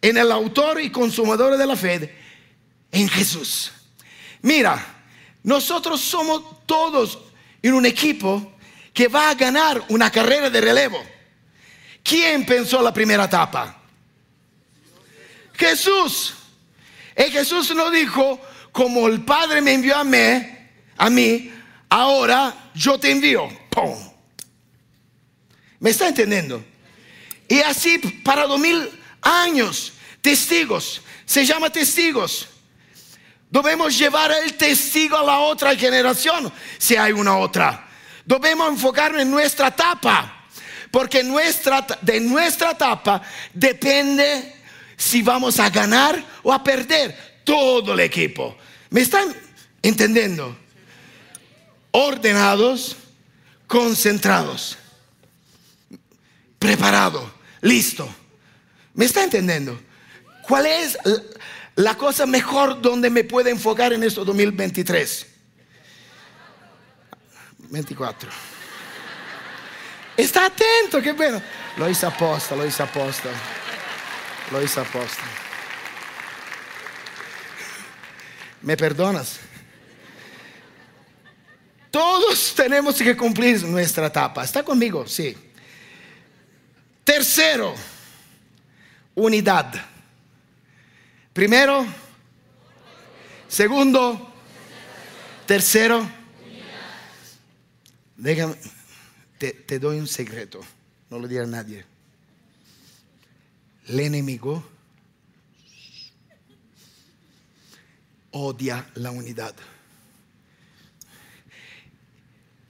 en 0.00 0.16
el 0.16 0.30
autor 0.30 0.80
y 0.80 0.90
consumador 0.90 1.56
de 1.56 1.66
la 1.66 1.76
fe, 1.76 2.14
en 2.92 3.08
Jesús. 3.08 3.72
Mira, 4.42 5.04
nosotros 5.42 6.00
somos 6.00 6.66
todos 6.66 7.18
en 7.62 7.74
un 7.74 7.86
equipo 7.86 8.52
que 8.92 9.08
va 9.08 9.30
a 9.30 9.34
ganar 9.34 9.84
una 9.88 10.10
carrera 10.10 10.50
de 10.50 10.60
relevo. 10.60 11.02
¿Quién 12.02 12.46
pensó 12.46 12.82
la 12.82 12.92
primera 12.92 13.24
etapa? 13.24 13.76
Jesús. 15.54 16.34
Y 17.16 17.30
Jesús 17.30 17.74
nos 17.74 17.92
dijo, 17.92 18.40
como 18.72 19.08
el 19.08 19.24
Padre 19.24 19.60
me 19.60 19.74
envió 19.74 19.96
a 19.96 20.04
mí, 20.04 20.18
a 20.96 21.10
mí, 21.10 21.52
ahora 21.88 22.70
yo 22.74 22.98
te 22.98 23.10
envío. 23.10 23.48
¡Pum! 23.70 23.96
¿Me 25.80 25.90
está 25.90 26.08
entendiendo? 26.08 26.64
Y 27.48 27.60
así 27.60 27.98
para 28.24 28.46
dos 28.46 28.60
mil 28.60 28.88
años, 29.22 29.92
testigos, 30.20 31.02
se 31.24 31.44
llama 31.44 31.70
testigos. 31.70 32.48
Debemos 33.50 33.96
llevar 33.96 34.30
el 34.44 34.54
testigo 34.54 35.16
a 35.16 35.22
la 35.22 35.38
otra 35.40 35.74
generación, 35.74 36.52
si 36.76 36.96
hay 36.96 37.12
una 37.12 37.38
otra. 37.38 37.88
Debemos 38.24 38.68
enfocarnos 38.68 39.22
en 39.22 39.30
nuestra 39.30 39.68
etapa, 39.68 40.46
porque 40.90 41.24
nuestra, 41.24 41.86
de 42.02 42.20
nuestra 42.20 42.72
etapa 42.72 43.22
depende 43.54 44.54
si 44.96 45.22
vamos 45.22 45.58
a 45.58 45.70
ganar 45.70 46.22
o 46.42 46.52
a 46.52 46.62
perder 46.62 47.40
todo 47.44 47.94
el 47.94 48.00
equipo. 48.00 48.56
¿Me 48.90 49.00
están 49.00 49.34
entendiendo? 49.80 50.54
Ordenados, 51.90 52.96
concentrados, 53.66 54.76
preparado, 56.58 57.32
listo. 57.62 58.06
¿Me 58.92 59.06
está 59.06 59.24
entendiendo? 59.24 59.80
¿Cuál 60.42 60.66
es 60.66 60.98
la 61.78 61.94
cosa 61.96 62.26
mejor 62.26 62.82
donde 62.82 63.08
me 63.08 63.22
puede 63.22 63.50
enfocar 63.50 63.92
en 63.92 64.02
esto 64.02 64.24
2023? 64.24 65.26
24. 67.70 68.30
Está 70.16 70.46
atento, 70.46 71.00
qué 71.00 71.12
bueno. 71.12 71.40
Lo 71.76 71.88
hice 71.88 72.06
aposta, 72.06 72.56
lo 72.56 72.66
hice 72.66 72.82
aposta. 72.82 73.28
Lo 74.50 74.60
hice 74.60 74.80
aposta. 74.80 75.22
¿Me 78.62 78.76
perdonas? 78.76 79.38
Todos 81.92 82.54
tenemos 82.56 82.96
que 82.96 83.16
cumplir 83.16 83.62
nuestra 83.62 84.06
etapa. 84.06 84.42
¿Está 84.42 84.64
conmigo? 84.64 85.06
Sí. 85.06 85.36
Tercero, 87.04 87.72
unidad. 89.14 89.97
Primero, 91.38 91.86
segundo, 93.46 94.34
tercero. 95.46 96.04
Déjame, 98.16 98.56
te, 99.38 99.78
doy 99.78 100.00
un 100.00 100.08
secreto, 100.08 100.60
no 101.08 101.20
lo 101.20 101.28
dirá 101.28 101.46
nadie. 101.46 101.84
El 103.86 104.00
enemigo 104.00 104.68
odia 108.32 108.90
la 108.96 109.12
unidad. 109.12 109.54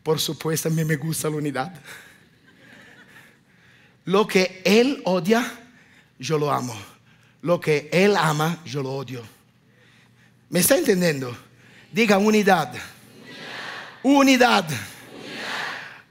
Por 0.03 0.21
supuesto, 0.21 0.69
a 0.69 0.73
mí 0.73 0.85
me 0.85 0.97
gusta 0.97 1.31
la 1.31 1.37
unidad. 1.37 1.73
Lo 4.05 4.27
que 4.27 4.61
él 4.63 5.01
odia, 5.07 5.51
yo 6.19 6.39
lo 6.39 6.53
amo. 6.53 6.98
Lo 7.43 7.61
que 7.61 7.89
él 7.93 8.17
ama, 8.17 8.59
yo 8.65 8.83
lo 8.83 8.93
odio. 8.93 9.23
¿Me 10.51 10.61
está 10.61 10.77
entendiendo? 10.77 11.37
Diga 11.93 12.19
unidad. 12.19 12.73
Unidad. 14.03 14.65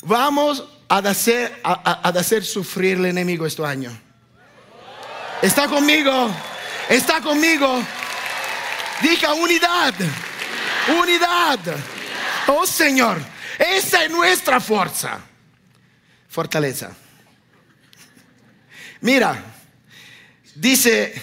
Vamos 0.04 0.64
a 0.88 0.98
hacer, 0.98 1.60
a, 1.64 2.10
hacer 2.10 2.46
sufrir 2.46 2.98
el 2.98 3.06
enemigo 3.06 3.46
este 3.46 3.66
año. 3.66 3.92
¿Está 5.42 5.68
conmigo? 5.68 6.30
¿Está 6.90 7.22
conmigo? 7.22 7.84
Diga 9.02 9.34
unidad. 9.34 9.94
Unidad. 11.02 11.60
Oh 12.48 12.66
Señor, 12.66 13.18
esa 13.60 14.06
es 14.06 14.12
nuestra 14.12 14.60
fuerza. 14.60 15.20
Fortaleza. 16.30 16.92
Mira, 19.02 19.57
dice 20.60 21.14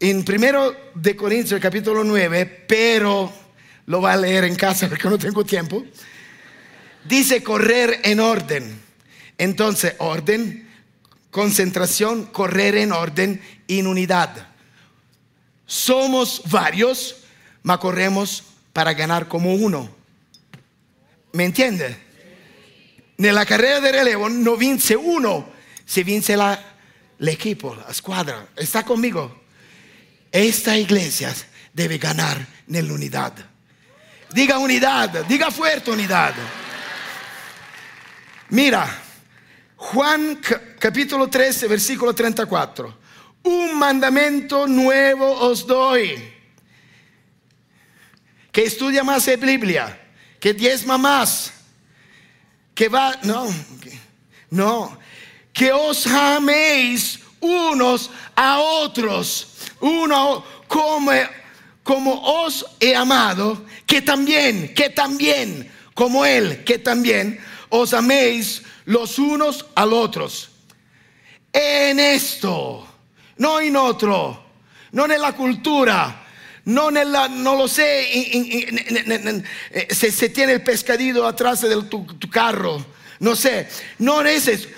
en 0.00 0.24
primero 0.24 0.76
de 0.94 1.16
Corintios 1.16 1.60
capítulo 1.60 2.04
9, 2.04 2.64
pero 2.68 3.32
lo 3.86 4.00
va 4.00 4.12
a 4.12 4.16
leer 4.16 4.44
en 4.44 4.54
casa 4.54 4.88
porque 4.88 5.08
no 5.08 5.18
tengo 5.18 5.44
tiempo. 5.44 5.84
Dice 7.04 7.42
correr 7.42 8.00
en 8.04 8.20
orden. 8.20 8.80
Entonces, 9.38 9.94
orden, 9.98 10.68
concentración, 11.30 12.26
correr 12.26 12.76
en 12.76 12.92
orden, 12.92 13.40
en 13.66 13.86
unidad. 13.86 14.48
Somos 15.66 16.42
varios, 16.50 17.24
mas 17.62 17.78
corremos 17.78 18.44
para 18.72 18.94
ganar 18.94 19.26
como 19.26 19.54
uno. 19.54 19.90
¿Me 21.32 21.44
entiende? 21.44 21.96
En 23.16 23.34
la 23.34 23.46
carrera 23.46 23.80
de 23.80 23.92
relevo 23.92 24.28
no 24.28 24.56
vince 24.56 24.96
uno, 24.96 25.48
se 25.84 26.04
vince 26.04 26.36
la, 26.36 26.77
el 27.18 27.28
equipo, 27.28 27.74
la 27.74 27.90
escuadra. 27.90 28.48
¿Está 28.56 28.84
conmigo? 28.84 29.42
Esta 30.30 30.76
iglesia 30.76 31.34
debe 31.72 31.98
ganar 31.98 32.44
en 32.68 32.86
la 32.86 32.94
unidad. 32.94 33.32
Diga 34.32 34.58
unidad, 34.58 35.24
diga 35.26 35.50
fuerte 35.50 35.90
unidad. 35.90 36.34
Mira, 38.50 39.02
Juan 39.76 40.40
capítulo 40.78 41.28
13, 41.28 41.66
versículo 41.68 42.14
34 42.14 43.08
un 43.48 43.78
mandamiento 43.78 44.66
nuevo 44.66 45.30
os 45.30 45.66
doy. 45.66 46.34
Que 48.52 48.64
estudia 48.64 49.04
más 49.04 49.26
la 49.26 49.36
Biblia, 49.36 50.00
que 50.40 50.52
diezma 50.52 50.98
más, 50.98 51.52
que 52.74 52.88
va, 52.88 53.16
no, 53.22 53.46
no, 54.50 54.98
que 55.58 55.72
os 55.72 56.06
améis 56.06 57.18
unos 57.40 58.10
a 58.36 58.60
otros, 58.60 59.58
uno 59.80 60.44
como, 60.68 61.10
como 61.82 62.44
os 62.44 62.64
he 62.78 62.94
amado, 62.94 63.66
que 63.84 64.00
también, 64.00 64.72
que 64.72 64.90
también, 64.90 65.68
como 65.94 66.24
Él, 66.24 66.62
que 66.62 66.78
también 66.78 67.40
os 67.70 67.92
améis 67.92 68.62
los 68.84 69.18
unos 69.18 69.66
a 69.74 69.84
los 69.84 69.98
otros. 69.98 70.50
En 71.52 71.98
esto 71.98 72.86
no 73.38 73.60
en 73.60 73.74
otro, 73.76 74.44
no 74.92 75.04
en 75.06 75.20
la 75.20 75.32
cultura, 75.32 76.24
no 76.66 76.90
en 76.90 77.10
la, 77.10 77.26
no 77.28 77.56
lo 77.56 77.66
sé, 77.66 78.06
se, 79.90 80.28
tiene 80.28 80.52
el 80.52 80.62
pescadito 80.62 81.26
atrás 81.26 81.62
de 81.62 81.82
tu, 81.84 82.06
carro, 82.30 82.84
no 83.18 83.34
sé, 83.34 83.68
no 83.98 84.20
en 84.20 84.26
ese, 84.28 84.68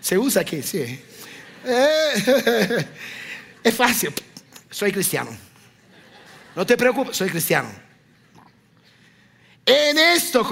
se 0.00 0.18
usa 0.18 0.42
aquí, 0.42 0.62
sí. 0.62 1.00
Eh, 1.64 2.86
es 3.62 3.74
fácil, 3.74 4.12
soy 4.70 4.92
cristiano. 4.92 5.36
No 6.54 6.66
te 6.66 6.76
preocupes, 6.76 7.16
soy 7.16 7.30
cristiano. 7.30 7.70
En 9.64 9.96
esto 9.96 10.46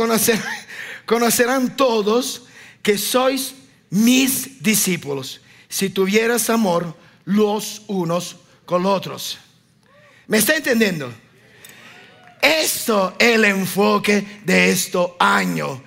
conocerán 1.04 1.76
todos 1.76 2.46
que 2.82 2.96
sois 2.96 3.54
mis 3.90 4.62
discípulos 4.62 5.40
si 5.68 5.90
tuvieras 5.90 6.48
amor 6.48 6.96
los 7.24 7.82
unos 7.88 8.36
con 8.64 8.82
los 8.82 8.96
otros. 8.96 9.38
¿Me 10.26 10.38
está 10.38 10.56
entendiendo? 10.56 11.12
Esto 12.40 13.14
es 13.18 13.34
el 13.34 13.44
enfoque 13.44 14.40
de 14.44 14.70
este 14.70 14.98
año. 15.18 15.82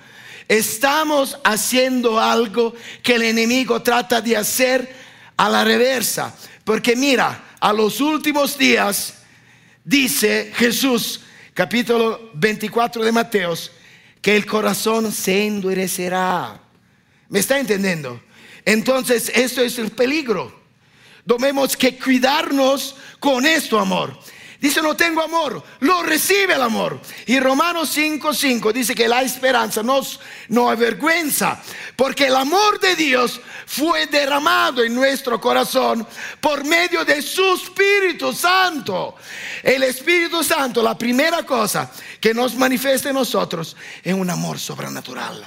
Estamos 0.54 1.36
haciendo 1.42 2.20
algo 2.20 2.74
que 3.02 3.16
el 3.16 3.22
enemigo 3.22 3.82
trata 3.82 4.20
de 4.20 4.36
hacer 4.36 4.94
a 5.36 5.48
la 5.48 5.64
reversa. 5.64 6.32
Porque 6.62 6.94
mira, 6.94 7.56
a 7.58 7.72
los 7.72 8.00
últimos 8.00 8.56
días, 8.56 9.14
dice 9.82 10.52
Jesús, 10.54 11.22
capítulo 11.52 12.30
24 12.34 13.04
de 13.04 13.10
Mateos, 13.10 13.72
que 14.22 14.36
el 14.36 14.46
corazón 14.46 15.10
se 15.10 15.44
endurecerá. 15.44 16.60
¿Me 17.28 17.40
está 17.40 17.58
entendiendo? 17.58 18.22
Entonces, 18.64 19.32
esto 19.34 19.60
es 19.60 19.76
el 19.80 19.90
peligro. 19.90 20.62
Debemos 21.24 21.76
que 21.76 21.98
cuidarnos 21.98 22.94
con 23.18 23.44
esto, 23.44 23.80
amor. 23.80 24.16
Dice, 24.60 24.80
no 24.80 24.96
tengo 24.96 25.22
amor, 25.22 25.62
lo 25.80 26.02
recibe 26.02 26.54
el 26.54 26.62
amor. 26.62 27.00
Y 27.26 27.38
Romanos 27.40 27.96
5:5 27.96 28.34
5 28.34 28.72
dice 28.72 28.94
que 28.94 29.08
la 29.08 29.22
esperanza 29.22 29.82
nos 29.82 30.20
no 30.48 30.70
avergüenza, 30.70 31.60
porque 31.96 32.26
el 32.26 32.36
amor 32.36 32.80
de 32.80 32.96
Dios 32.96 33.40
fue 33.66 34.06
derramado 34.06 34.82
en 34.82 34.94
nuestro 34.94 35.40
corazón 35.40 36.06
por 36.40 36.64
medio 36.64 37.04
de 37.04 37.20
su 37.20 37.54
Espíritu 37.54 38.32
Santo. 38.32 39.16
El 39.62 39.82
Espíritu 39.82 40.42
Santo, 40.42 40.82
la 40.82 40.96
primera 40.96 41.44
cosa 41.44 41.90
que 42.20 42.32
nos 42.32 42.54
manifiesta 42.54 43.08
en 43.08 43.16
nosotros 43.16 43.76
es 44.02 44.14
un 44.14 44.30
amor 44.30 44.58
sobrenatural. 44.58 45.46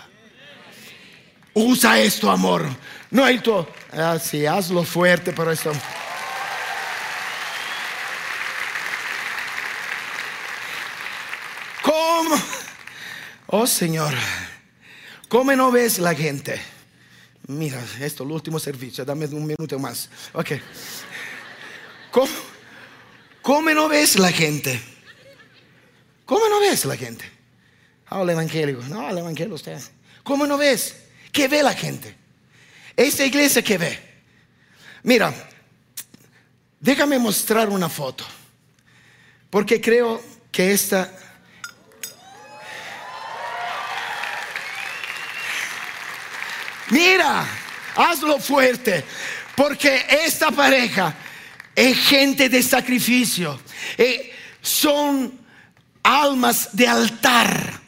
Usa 1.53 1.99
esto, 1.99 2.29
amor. 2.29 2.65
No 3.09 3.23
hay 3.23 3.39
tu, 3.39 3.65
así, 3.91 4.45
ah, 4.45 4.57
hazlo 4.57 4.83
fuerte, 4.83 5.33
pero 5.33 5.51
esto. 5.51 5.71
¿Cómo? 11.83 12.35
Oh 13.47 13.65
Señor, 13.65 14.13
¿cómo 15.29 15.55
no 15.55 15.71
ves 15.71 15.99
la 15.99 16.13
gente? 16.13 16.59
Mira, 17.47 17.81
esto, 18.01 18.23
el 18.23 18.31
último 18.31 18.59
servicio, 18.59 19.05
dame 19.05 19.25
un 19.27 19.45
minuto 19.45 19.79
más. 19.79 20.09
Ok. 20.33 20.51
¿Cómo, 22.11 22.33
cómo 23.41 23.69
no 23.71 23.87
ves 23.87 24.19
la 24.19 24.31
gente? 24.31 24.81
¿Cómo 26.25 26.49
no 26.49 26.59
ves 26.59 26.83
la 26.83 26.97
gente? 26.97 27.23
Habla 28.07 28.33
evangélico. 28.33 28.81
No, 28.83 29.09
el 29.09 29.17
evangelio 29.17 29.55
usted. 29.55 29.79
¿Cómo 30.23 30.45
no 30.45 30.57
ves? 30.57 30.95
¿Qué 31.31 31.47
ve 31.47 31.63
la 31.63 31.73
gente? 31.73 32.13
Esta 32.95 33.25
iglesia 33.25 33.63
que 33.63 33.77
ve. 33.77 33.99
Mira, 35.03 35.33
déjame 36.81 37.17
mostrar 37.17 37.69
una 37.69 37.87
foto. 37.87 38.25
Porque 39.49 39.79
creo 39.79 40.21
que 40.51 40.73
esta 40.73 41.26
Mira, 46.89 47.47
hazlo 47.95 48.39
fuerte, 48.39 49.03
porque 49.55 50.05
esta 50.25 50.51
pareja 50.51 51.15
es 51.75 51.97
gente 51.97 52.49
de 52.49 52.63
sacrificio, 52.63 53.59
eh, 53.97 54.33
son 54.61 55.39
almas 56.03 56.69
de 56.71 56.87
altar 56.87 57.81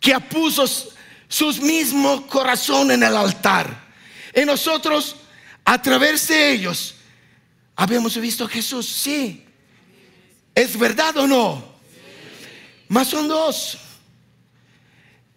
que 0.00 0.18
puso 0.20 0.64
sus 1.28 1.60
mismos 1.60 2.22
corazones 2.22 2.96
en 2.96 3.02
el 3.02 3.16
altar. 3.16 3.86
Y 4.34 4.44
nosotros, 4.44 5.16
a 5.64 5.80
través 5.80 6.28
de 6.28 6.52
ellos, 6.52 6.94
habíamos 7.74 8.16
visto 8.16 8.44
a 8.44 8.48
Jesús, 8.48 8.86
sí. 8.86 9.44
¿Es 10.54 10.78
verdad 10.78 11.16
o 11.18 11.26
no? 11.26 11.64
Más 12.88 13.08
son 13.08 13.28
dos. 13.28 13.78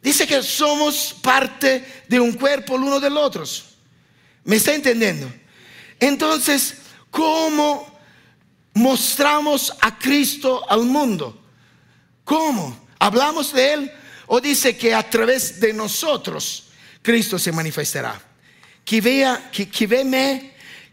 Dice 0.01 0.25
que 0.25 0.41
somos 0.41 1.15
parte 1.21 2.03
de 2.07 2.19
un 2.19 2.33
cuerpo 2.33 2.75
el 2.75 2.83
uno 2.83 2.99
del 2.99 3.17
otro. 3.17 3.43
¿Me 4.45 4.55
está 4.55 4.73
entendiendo? 4.73 5.31
Entonces, 5.99 6.75
¿cómo 7.11 7.99
mostramos 8.73 9.73
a 9.81 9.97
Cristo 9.97 10.69
al 10.69 10.83
mundo? 10.83 11.41
¿Cómo? 12.23 12.87
¿Hablamos 12.99 13.53
de 13.53 13.73
Él? 13.73 13.91
¿O 14.27 14.39
dice 14.39 14.77
que 14.77 14.93
a 14.93 15.07
través 15.09 15.59
de 15.59 15.73
nosotros 15.73 16.65
Cristo 17.01 17.37
se 17.37 17.51
manifestará? 17.51 18.21
Que 18.85 19.01
vea, 19.01 19.49
que, 19.51 19.69
que 19.69 19.87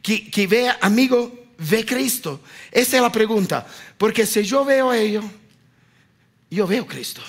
que, 0.02 0.46
vea, 0.46 0.78
amigo, 0.80 1.46
ve 1.58 1.84
Cristo. 1.84 2.40
Esa 2.70 2.96
es 2.96 3.02
la 3.02 3.10
pregunta. 3.10 3.66
Porque 3.98 4.24
si 4.24 4.42
yo 4.42 4.64
veo 4.64 4.90
a 4.90 4.98
ellos, 4.98 5.24
yo 6.50 6.66
veo 6.66 6.86
Cristo. 6.86 7.22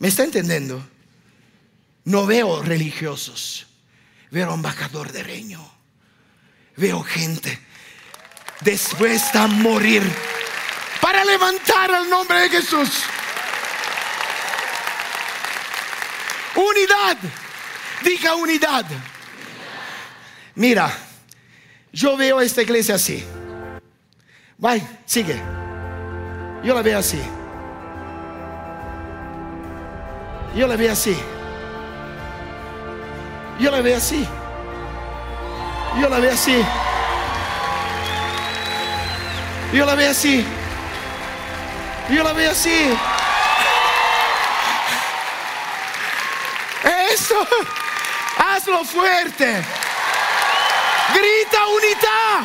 ¿Me 0.00 0.08
está 0.08 0.24
entendiendo? 0.24 0.82
No 2.04 2.26
veo 2.26 2.62
religiosos, 2.62 3.66
veo 4.30 4.52
embajador 4.54 5.12
de 5.12 5.22
reino, 5.22 5.72
veo 6.76 7.02
gente 7.02 7.60
dispuesta 8.62 9.44
a 9.44 9.46
morir 9.46 10.02
para 11.02 11.22
levantar 11.22 11.90
el 11.90 12.08
nombre 12.08 12.40
de 12.40 12.48
Jesús. 12.48 12.88
Unidad, 16.56 17.18
diga 18.02 18.34
unidad. 18.36 18.86
Mira, 20.54 20.96
yo 21.92 22.16
veo 22.16 22.40
esta 22.40 22.62
iglesia 22.62 22.94
así. 22.94 23.22
Sigue. 25.04 25.40
Yo 26.64 26.74
la 26.74 26.80
veo 26.80 26.98
así. 26.98 27.20
Yo 30.54 30.66
la 30.66 30.76
veo 30.76 30.92
así. 30.92 31.16
Yo 33.60 33.70
la 33.70 33.80
veo 33.80 33.96
así. 33.96 34.26
Yo 36.00 36.08
la 36.08 36.18
veo 36.18 36.32
así. 36.32 36.64
Yo 39.72 39.86
la 39.86 39.94
veo 39.94 40.10
así. 40.10 40.44
Yo 42.10 42.24
la 42.24 42.32
veo 42.32 42.50
así. 42.50 42.98
Eso. 47.12 47.46
Hazlo 48.38 48.84
fuerte. 48.84 49.62
Grita 51.14 51.66
unidad. 51.66 52.44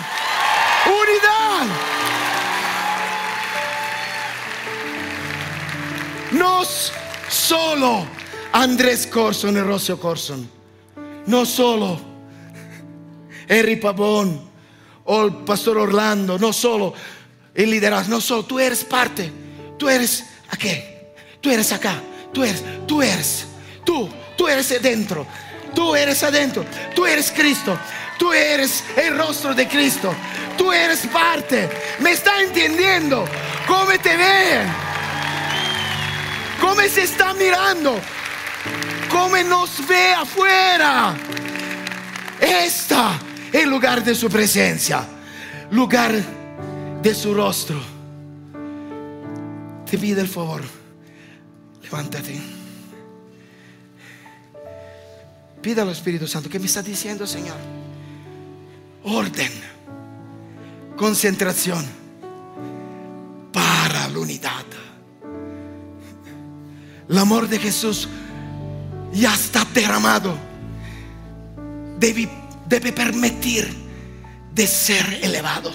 Unidad. 0.86 1.66
Nos 6.32 6.92
solo 7.46 8.08
Andrés 8.54 9.06
Corson 9.06 9.56
y 9.56 9.62
Rocio 9.62 10.00
Corson, 10.00 10.50
no 11.28 11.46
solo 11.46 12.00
Harry 13.48 13.76
Pavón 13.76 14.50
o 15.04 15.26
el 15.26 15.34
pastor 15.46 15.78
Orlando, 15.78 16.40
no 16.40 16.52
solo 16.52 16.94
el 17.54 17.70
liderazgo, 17.70 18.16
no 18.16 18.22
solo. 18.22 18.44
Tú 18.46 18.60
eres 18.60 18.84
parte, 18.84 19.32
tú 19.78 19.88
eres 19.88 20.26
aquí, 20.50 20.82
tú 21.40 21.52
eres 21.52 21.72
acá, 21.72 22.02
tú 22.34 22.44
eres, 22.44 22.64
tú 22.88 23.04
eres, 23.04 23.46
tú, 23.86 24.10
tú 24.36 24.48
eres 24.48 24.72
adentro, 24.72 25.28
tú 25.76 25.96
eres 25.96 26.24
adentro, 26.24 26.66
tú 26.96 27.06
eres 27.06 27.32
Cristo, 27.32 27.78
tú 28.18 28.34
eres 28.34 28.84
el 28.98 29.16
rostro 29.16 29.54
de 29.54 29.68
Cristo, 29.68 30.12
tú 30.58 30.72
eres 30.72 31.06
parte, 31.08 31.70
me 32.00 32.12
está 32.12 32.42
entendiendo, 32.42 33.24
cómo 33.68 33.92
te 34.02 34.18
ven. 34.18 34.85
¿Cómo 36.86 36.94
se 36.94 37.02
está 37.02 37.34
mirando? 37.34 38.00
¿Cómo 39.10 39.36
nos 39.38 39.88
ve 39.88 40.14
afuera? 40.14 41.18
Esta 42.40 43.20
es 43.52 43.64
el 43.64 43.72
lugar 43.72 44.04
de 44.04 44.14
su 44.14 44.30
presencia, 44.30 45.04
lugar 45.72 46.14
de 47.02 47.16
su 47.16 47.34
rostro. 47.34 47.82
Te 49.90 49.98
pido 49.98 50.22
el 50.22 50.28
favor, 50.28 50.62
levántate. 51.82 52.40
Pida 55.64 55.82
al 55.82 55.90
Espíritu 55.90 56.28
Santo 56.28 56.52
que 56.52 56.60
me 56.60 56.68
está 56.68 56.84
diciendo, 56.84 57.26
Señor. 57.26 57.58
Orden, 59.06 59.52
concentración 60.96 61.84
para 63.52 64.08
la 64.08 64.20
unidad. 64.20 64.75
El 67.08 67.18
amor 67.18 67.48
de 67.48 67.60
Jesús 67.60 68.08
ya 69.14 69.34
está 69.34 69.66
derramado. 69.74 70.36
Debe, 72.00 72.92
permitir 72.92 73.74
de 74.54 74.68
ser 74.68 75.20
elevado. 75.22 75.72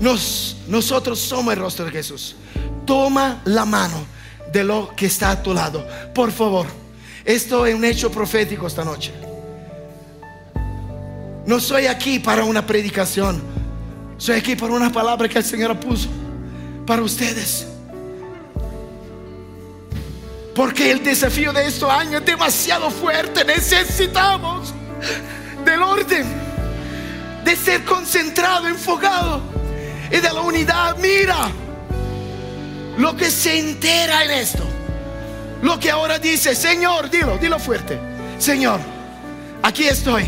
Nos, 0.00 0.58
nosotros 0.68 1.18
somos 1.18 1.54
el 1.54 1.60
rostro 1.60 1.86
de 1.86 1.90
Jesús. 1.90 2.36
Toma 2.84 3.40
la 3.44 3.64
mano 3.64 4.04
de 4.52 4.62
lo 4.62 4.94
que 4.94 5.06
está 5.06 5.30
a 5.30 5.42
tu 5.42 5.54
lado. 5.54 5.86
Por 6.14 6.30
favor, 6.30 6.66
esto 7.24 7.66
es 7.66 7.74
un 7.74 7.84
hecho 7.84 8.10
profético 8.10 8.66
esta 8.66 8.84
noche. 8.84 9.12
No 11.46 11.58
soy 11.58 11.86
aquí 11.86 12.18
para 12.18 12.44
una 12.44 12.66
predicación. 12.66 13.40
Soy 14.18 14.36
aquí 14.36 14.56
para 14.56 14.72
una 14.72 14.92
palabra 14.92 15.28
que 15.28 15.38
el 15.38 15.44
Señor 15.44 15.78
puso 15.80 16.08
para 16.86 17.02
ustedes. 17.02 17.66
Porque 20.56 20.90
el 20.90 21.04
desafío 21.04 21.52
de 21.52 21.66
estos 21.66 21.90
años 21.90 22.22
es 22.22 22.24
demasiado 22.26 22.90
fuerte. 22.90 23.44
Necesitamos 23.44 24.72
del 25.64 25.82
orden, 25.82 26.26
de 27.44 27.54
ser 27.54 27.84
concentrado, 27.84 28.66
enfocado 28.66 29.42
y 30.10 30.16
de 30.16 30.32
la 30.32 30.40
unidad. 30.40 30.96
Mira 30.96 31.50
lo 32.96 33.14
que 33.14 33.30
se 33.30 33.58
entera 33.58 34.24
en 34.24 34.30
esto. 34.30 34.64
Lo 35.62 35.78
que 35.78 35.90
ahora 35.90 36.18
dice, 36.18 36.54
Señor, 36.54 37.10
dilo, 37.10 37.36
dilo 37.36 37.58
fuerte. 37.58 37.98
Señor, 38.38 38.80
aquí 39.62 39.86
estoy. 39.86 40.24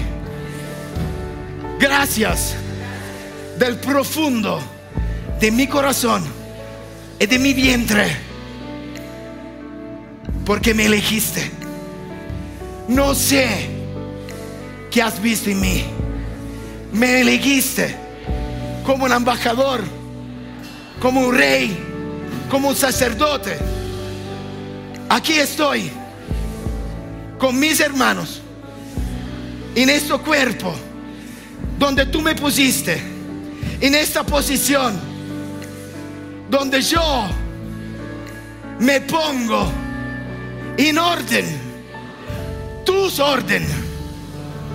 Gracias. 1.79 2.55
del 3.59 3.77
profundo 3.77 4.61
de 5.41 5.51
mi 5.51 5.67
corazón 5.67 6.25
y 7.19 7.27
de 7.27 7.39
mi 7.41 7.53
vientre, 7.53 8.17
porque 10.49 10.73
me 10.73 10.87
elegiste. 10.87 11.51
No 12.89 13.15
sé 13.15 13.69
qué 14.91 15.03
has 15.03 15.21
visto 15.21 15.51
en 15.51 15.61
mí. 15.61 15.85
Me 16.91 17.21
elegiste 17.21 17.95
como 18.83 19.05
un 19.05 19.13
embajador, 19.13 19.83
como 21.03 21.21
un 21.21 21.37
rey, 21.37 21.77
como 22.51 22.69
un 22.69 22.75
sacerdote. 22.75 23.59
Aquí 25.11 25.35
estoy 25.35 25.91
con 27.39 27.61
mis 27.61 27.79
hermanos 27.81 28.41
en 29.75 29.91
este 29.91 30.15
cuerpo 30.17 30.73
donde 31.79 32.07
tú 32.07 32.23
me 32.23 32.35
pusiste, 32.35 32.99
en 33.83 33.95
esta 33.95 34.25
posición 34.25 34.99
donde 36.49 36.81
yo 36.81 37.27
me 38.79 39.03
pongo 39.03 39.88
en 40.79 40.97
orden, 40.97 41.45
tus 42.87 43.19
orden, 43.19 43.67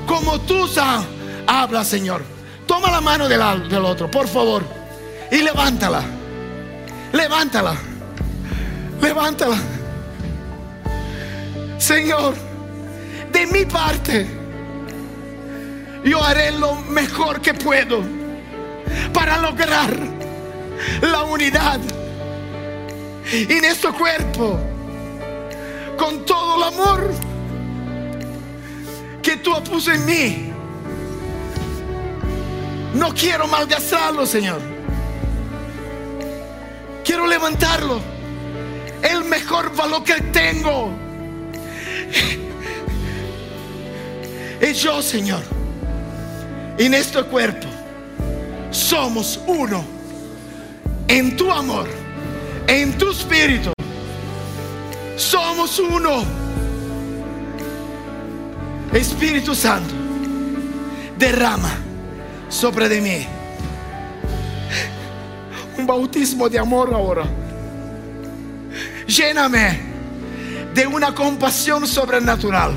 como 0.05 0.39
tú 0.41 0.67
hablas, 1.47 1.87
Señor. 1.87 2.21
Toma 2.67 2.91
la 2.91 3.01
mano 3.01 3.27
del, 3.29 3.69
del 3.69 3.85
otro, 3.85 4.11
por 4.11 4.27
favor, 4.27 4.63
y 5.31 5.37
levántala, 5.37 6.03
levántala, 7.13 7.75
levántala. 9.01 9.57
Señor, 11.77 12.35
de 13.31 13.47
mi 13.47 13.65
parte, 13.65 14.27
yo 16.03 16.23
haré 16.23 16.51
lo 16.51 16.75
mejor 16.75 17.41
que 17.41 17.53
puedo 17.53 18.01
para 19.13 19.37
lograr 19.37 19.95
la 21.01 21.23
unidad 21.23 21.79
en 23.31 23.63
este 23.63 23.87
cuerpo 23.89 24.72
con 25.97 26.25
todo 26.25 26.57
el 26.57 26.63
amor 26.73 27.13
que 29.21 29.37
tú 29.37 29.51
puso 29.63 29.91
en 29.91 30.05
mí. 30.05 30.49
No 32.93 33.13
quiero 33.13 33.47
malgastarlo, 33.47 34.25
Señor. 34.25 34.61
Quiero 37.03 37.27
levantarlo. 37.27 37.99
El 39.01 39.25
mejor 39.25 39.75
valor 39.75 40.03
que 40.03 40.21
tengo. 40.31 40.91
Es 44.61 44.81
yo, 44.81 45.01
Señor. 45.01 45.43
En 46.77 46.93
este 46.93 47.21
cuerpo 47.23 47.67
somos 48.71 49.39
uno 49.45 49.83
en 51.07 51.35
tu 51.35 51.51
amor, 51.51 51.89
en 52.67 52.97
tu 52.97 53.11
espíritu. 53.11 53.72
Somos 55.23 55.79
uno. 55.79 56.25
Espíritu 58.91 59.55
Santo, 59.55 59.93
derrama 61.17 61.71
sobre 62.49 63.01
mí 63.01 63.25
un 65.77 65.87
bautismo 65.87 66.49
de 66.49 66.59
amor 66.59 66.93
ahora. 66.93 67.23
Lléname 69.07 69.79
de 70.73 70.85
una 70.85 71.15
compasión 71.15 71.87
sobrenatural. 71.87 72.73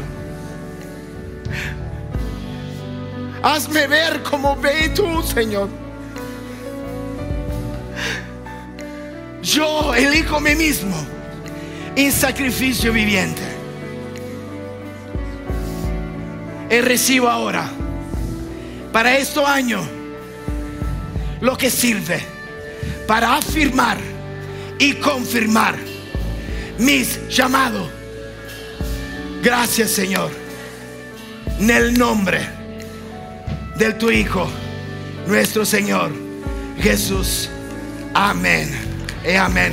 Hazme 3.42 3.86
ver 3.88 4.22
como 4.22 4.56
ve 4.56 4.90
tú, 4.94 5.20
Señor. 5.22 5.68
yo 9.42 9.94
elijo 9.94 10.36
a 10.36 10.40
mí 10.40 10.54
mismo 10.54 11.15
en 11.96 12.12
sacrificio 12.12 12.92
viviente. 12.92 13.42
Y 16.70 16.80
recibo 16.80 17.28
ahora, 17.28 17.68
para 18.92 19.16
este 19.16 19.42
año, 19.44 19.80
lo 21.40 21.56
que 21.56 21.70
sirve 21.70 22.20
para 23.06 23.36
afirmar 23.36 23.98
y 24.78 24.94
confirmar 24.94 25.76
mis 26.78 27.28
llamados. 27.28 27.88
Gracias 29.42 29.90
Señor, 29.90 30.30
en 31.58 31.70
el 31.70 31.98
nombre 31.98 32.40
de 33.78 33.92
tu 33.94 34.10
Hijo, 34.10 34.48
nuestro 35.26 35.64
Señor 35.64 36.10
Jesús. 36.80 37.48
Amén 38.12 38.70
y 39.24 39.34
amén. 39.34 39.72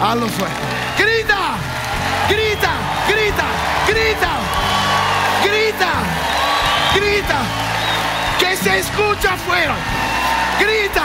Hazlo 0.00 0.28
fuerte. 0.28 0.56
Grita, 0.98 1.56
grita, 2.28 2.70
grita, 3.08 3.44
grita, 3.86 4.32
grita, 5.44 5.92
grita. 6.94 7.38
Que 8.38 8.56
se 8.56 8.78
escucha 8.80 9.34
afuera. 9.34 9.74
Grita, 10.58 11.04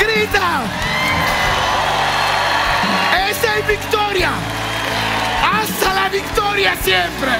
grita. 0.00 0.62
Esa 3.30 3.58
es 3.58 3.66
victoria. 3.66 4.30
Hasta 5.52 5.94
la 5.94 6.08
victoria 6.08 6.74
siempre. 6.82 7.32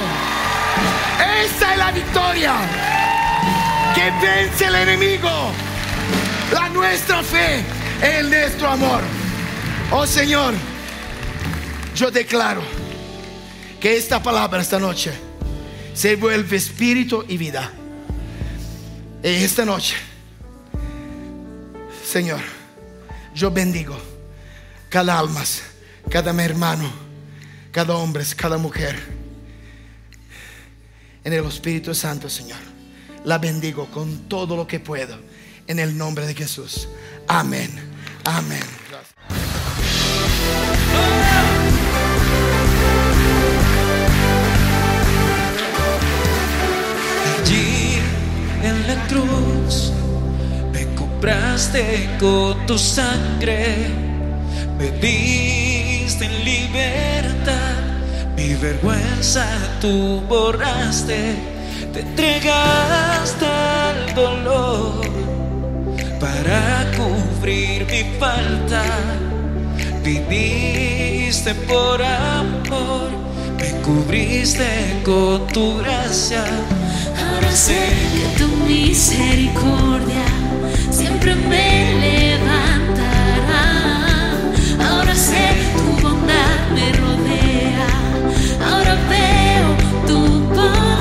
Esa 1.44 1.72
es 1.72 1.78
la 1.78 1.90
victoria 1.90 2.52
que 3.94 4.10
vence 4.22 4.66
el 4.66 4.74
enemigo. 4.76 5.52
La 6.52 6.68
nuestra 6.68 7.22
fe 7.22 7.77
en 8.02 8.30
nuestro 8.30 8.68
amor. 8.68 9.02
Oh 9.90 10.06
Señor, 10.06 10.54
yo 11.94 12.10
declaro 12.10 12.62
que 13.80 13.96
esta 13.96 14.22
palabra 14.22 14.60
esta 14.60 14.78
noche 14.78 15.12
se 15.94 16.16
vuelve 16.16 16.56
espíritu 16.56 17.24
y 17.26 17.36
vida. 17.36 17.72
En 19.22 19.42
esta 19.42 19.64
noche, 19.64 19.96
Señor, 22.06 22.40
yo 23.34 23.50
bendigo 23.50 23.98
cada 24.88 25.18
alma, 25.18 25.42
cada 26.10 26.30
hermano, 26.42 26.90
cada 27.72 27.96
hombre, 27.96 28.24
cada 28.36 28.58
mujer. 28.58 29.18
En 31.24 31.32
el 31.32 31.44
Espíritu 31.44 31.94
Santo, 31.94 32.30
Señor, 32.30 32.58
la 33.24 33.38
bendigo 33.38 33.86
con 33.86 34.28
todo 34.28 34.56
lo 34.56 34.66
que 34.66 34.80
puedo. 34.80 35.18
En 35.66 35.78
el 35.78 35.98
nombre 35.98 36.26
de 36.26 36.34
Jesús. 36.34 36.88
Amén. 37.26 37.87
Amén. 38.36 38.60
Allí 47.40 47.98
en 48.62 48.86
la 48.86 48.96
cruz 49.06 49.92
me 50.74 50.84
compraste 50.94 52.06
con 52.20 52.66
tu 52.66 52.76
sangre, 52.76 53.88
me 54.76 54.90
diste 55.00 56.26
en 56.26 56.44
libertad, 56.44 57.80
mi 58.36 58.54
vergüenza 58.56 59.46
tú 59.80 60.20
borraste, 60.28 61.34
te 61.94 62.00
entregaste 62.00 63.46
al 63.46 64.14
dolor 64.14 65.08
para 66.20 66.86
cubrir 66.96 67.86
mi 67.86 68.02
falta. 68.18 68.82
Viviste 70.02 71.54
por 71.54 72.02
amor, 72.02 73.10
me 73.58 73.70
cubriste 73.82 75.00
con 75.04 75.46
tu 75.48 75.78
gracia. 75.78 76.44
Ahora 77.24 77.50
sé 77.52 77.82
que 78.14 78.38
tu 78.38 78.48
misericordia 78.66 80.24
siempre 80.90 81.34
me 81.34 81.94
levantará. 82.04 83.66
Ahora 84.88 85.14
sé 85.14 85.46
tu 85.76 86.02
bondad 86.02 86.60
me 86.74 86.92
rodea. 86.92 87.88
Ahora 88.70 88.94
veo 89.10 89.68
tu 90.06 90.54
poder. 90.54 90.97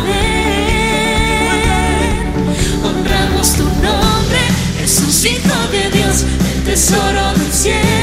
El 6.24 6.63
tesoro 6.63 7.34
del 7.34 7.51
cielo 7.51 7.96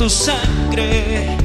tu 0.00 0.08
sangre, 0.08 1.39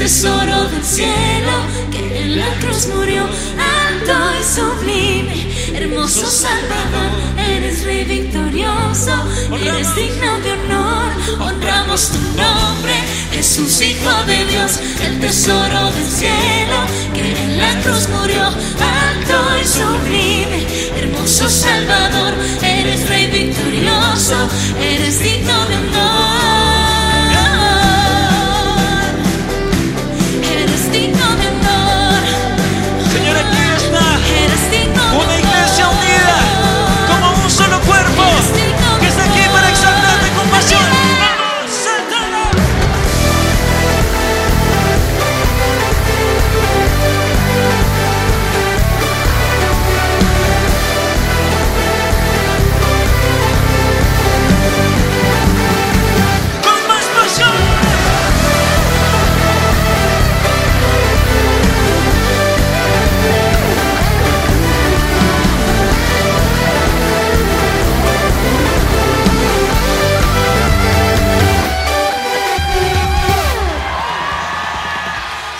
tesoro 0.00 0.64
del 0.70 0.82
cielo, 0.82 1.52
que 1.92 2.22
en 2.22 2.38
la 2.38 2.48
cruz 2.58 2.86
murió 2.86 3.22
alto 3.22 4.14
y 4.40 4.44
sublime. 4.56 5.46
Hermoso 5.74 6.26
Salvador, 6.26 7.10
eres 7.36 7.84
rey 7.84 8.04
victorioso, 8.04 9.12
eres 9.52 9.94
digno 9.94 10.40
de 10.40 10.52
honor. 10.52 11.12
Honramos 11.38 12.12
tu 12.12 12.18
nombre, 12.40 12.94
Jesús, 13.32 13.78
Hijo 13.82 14.24
de 14.26 14.46
Dios, 14.46 14.80
el 15.04 15.20
tesoro 15.20 15.90
del 15.92 16.10
cielo, 16.10 16.78
que 17.12 17.42
en 17.42 17.58
la 17.58 17.82
cruz 17.82 18.08
murió 18.08 18.46
alto 18.46 19.36
y 19.62 19.66
sublime. 19.66 20.66
Hermoso 20.96 21.46
Salvador, 21.50 22.32
eres 22.62 23.06
rey 23.06 23.26
victorioso, 23.26 24.48
eres 24.80 25.22
digno 25.22 25.66
de 25.66 25.76
honor. 25.76 26.39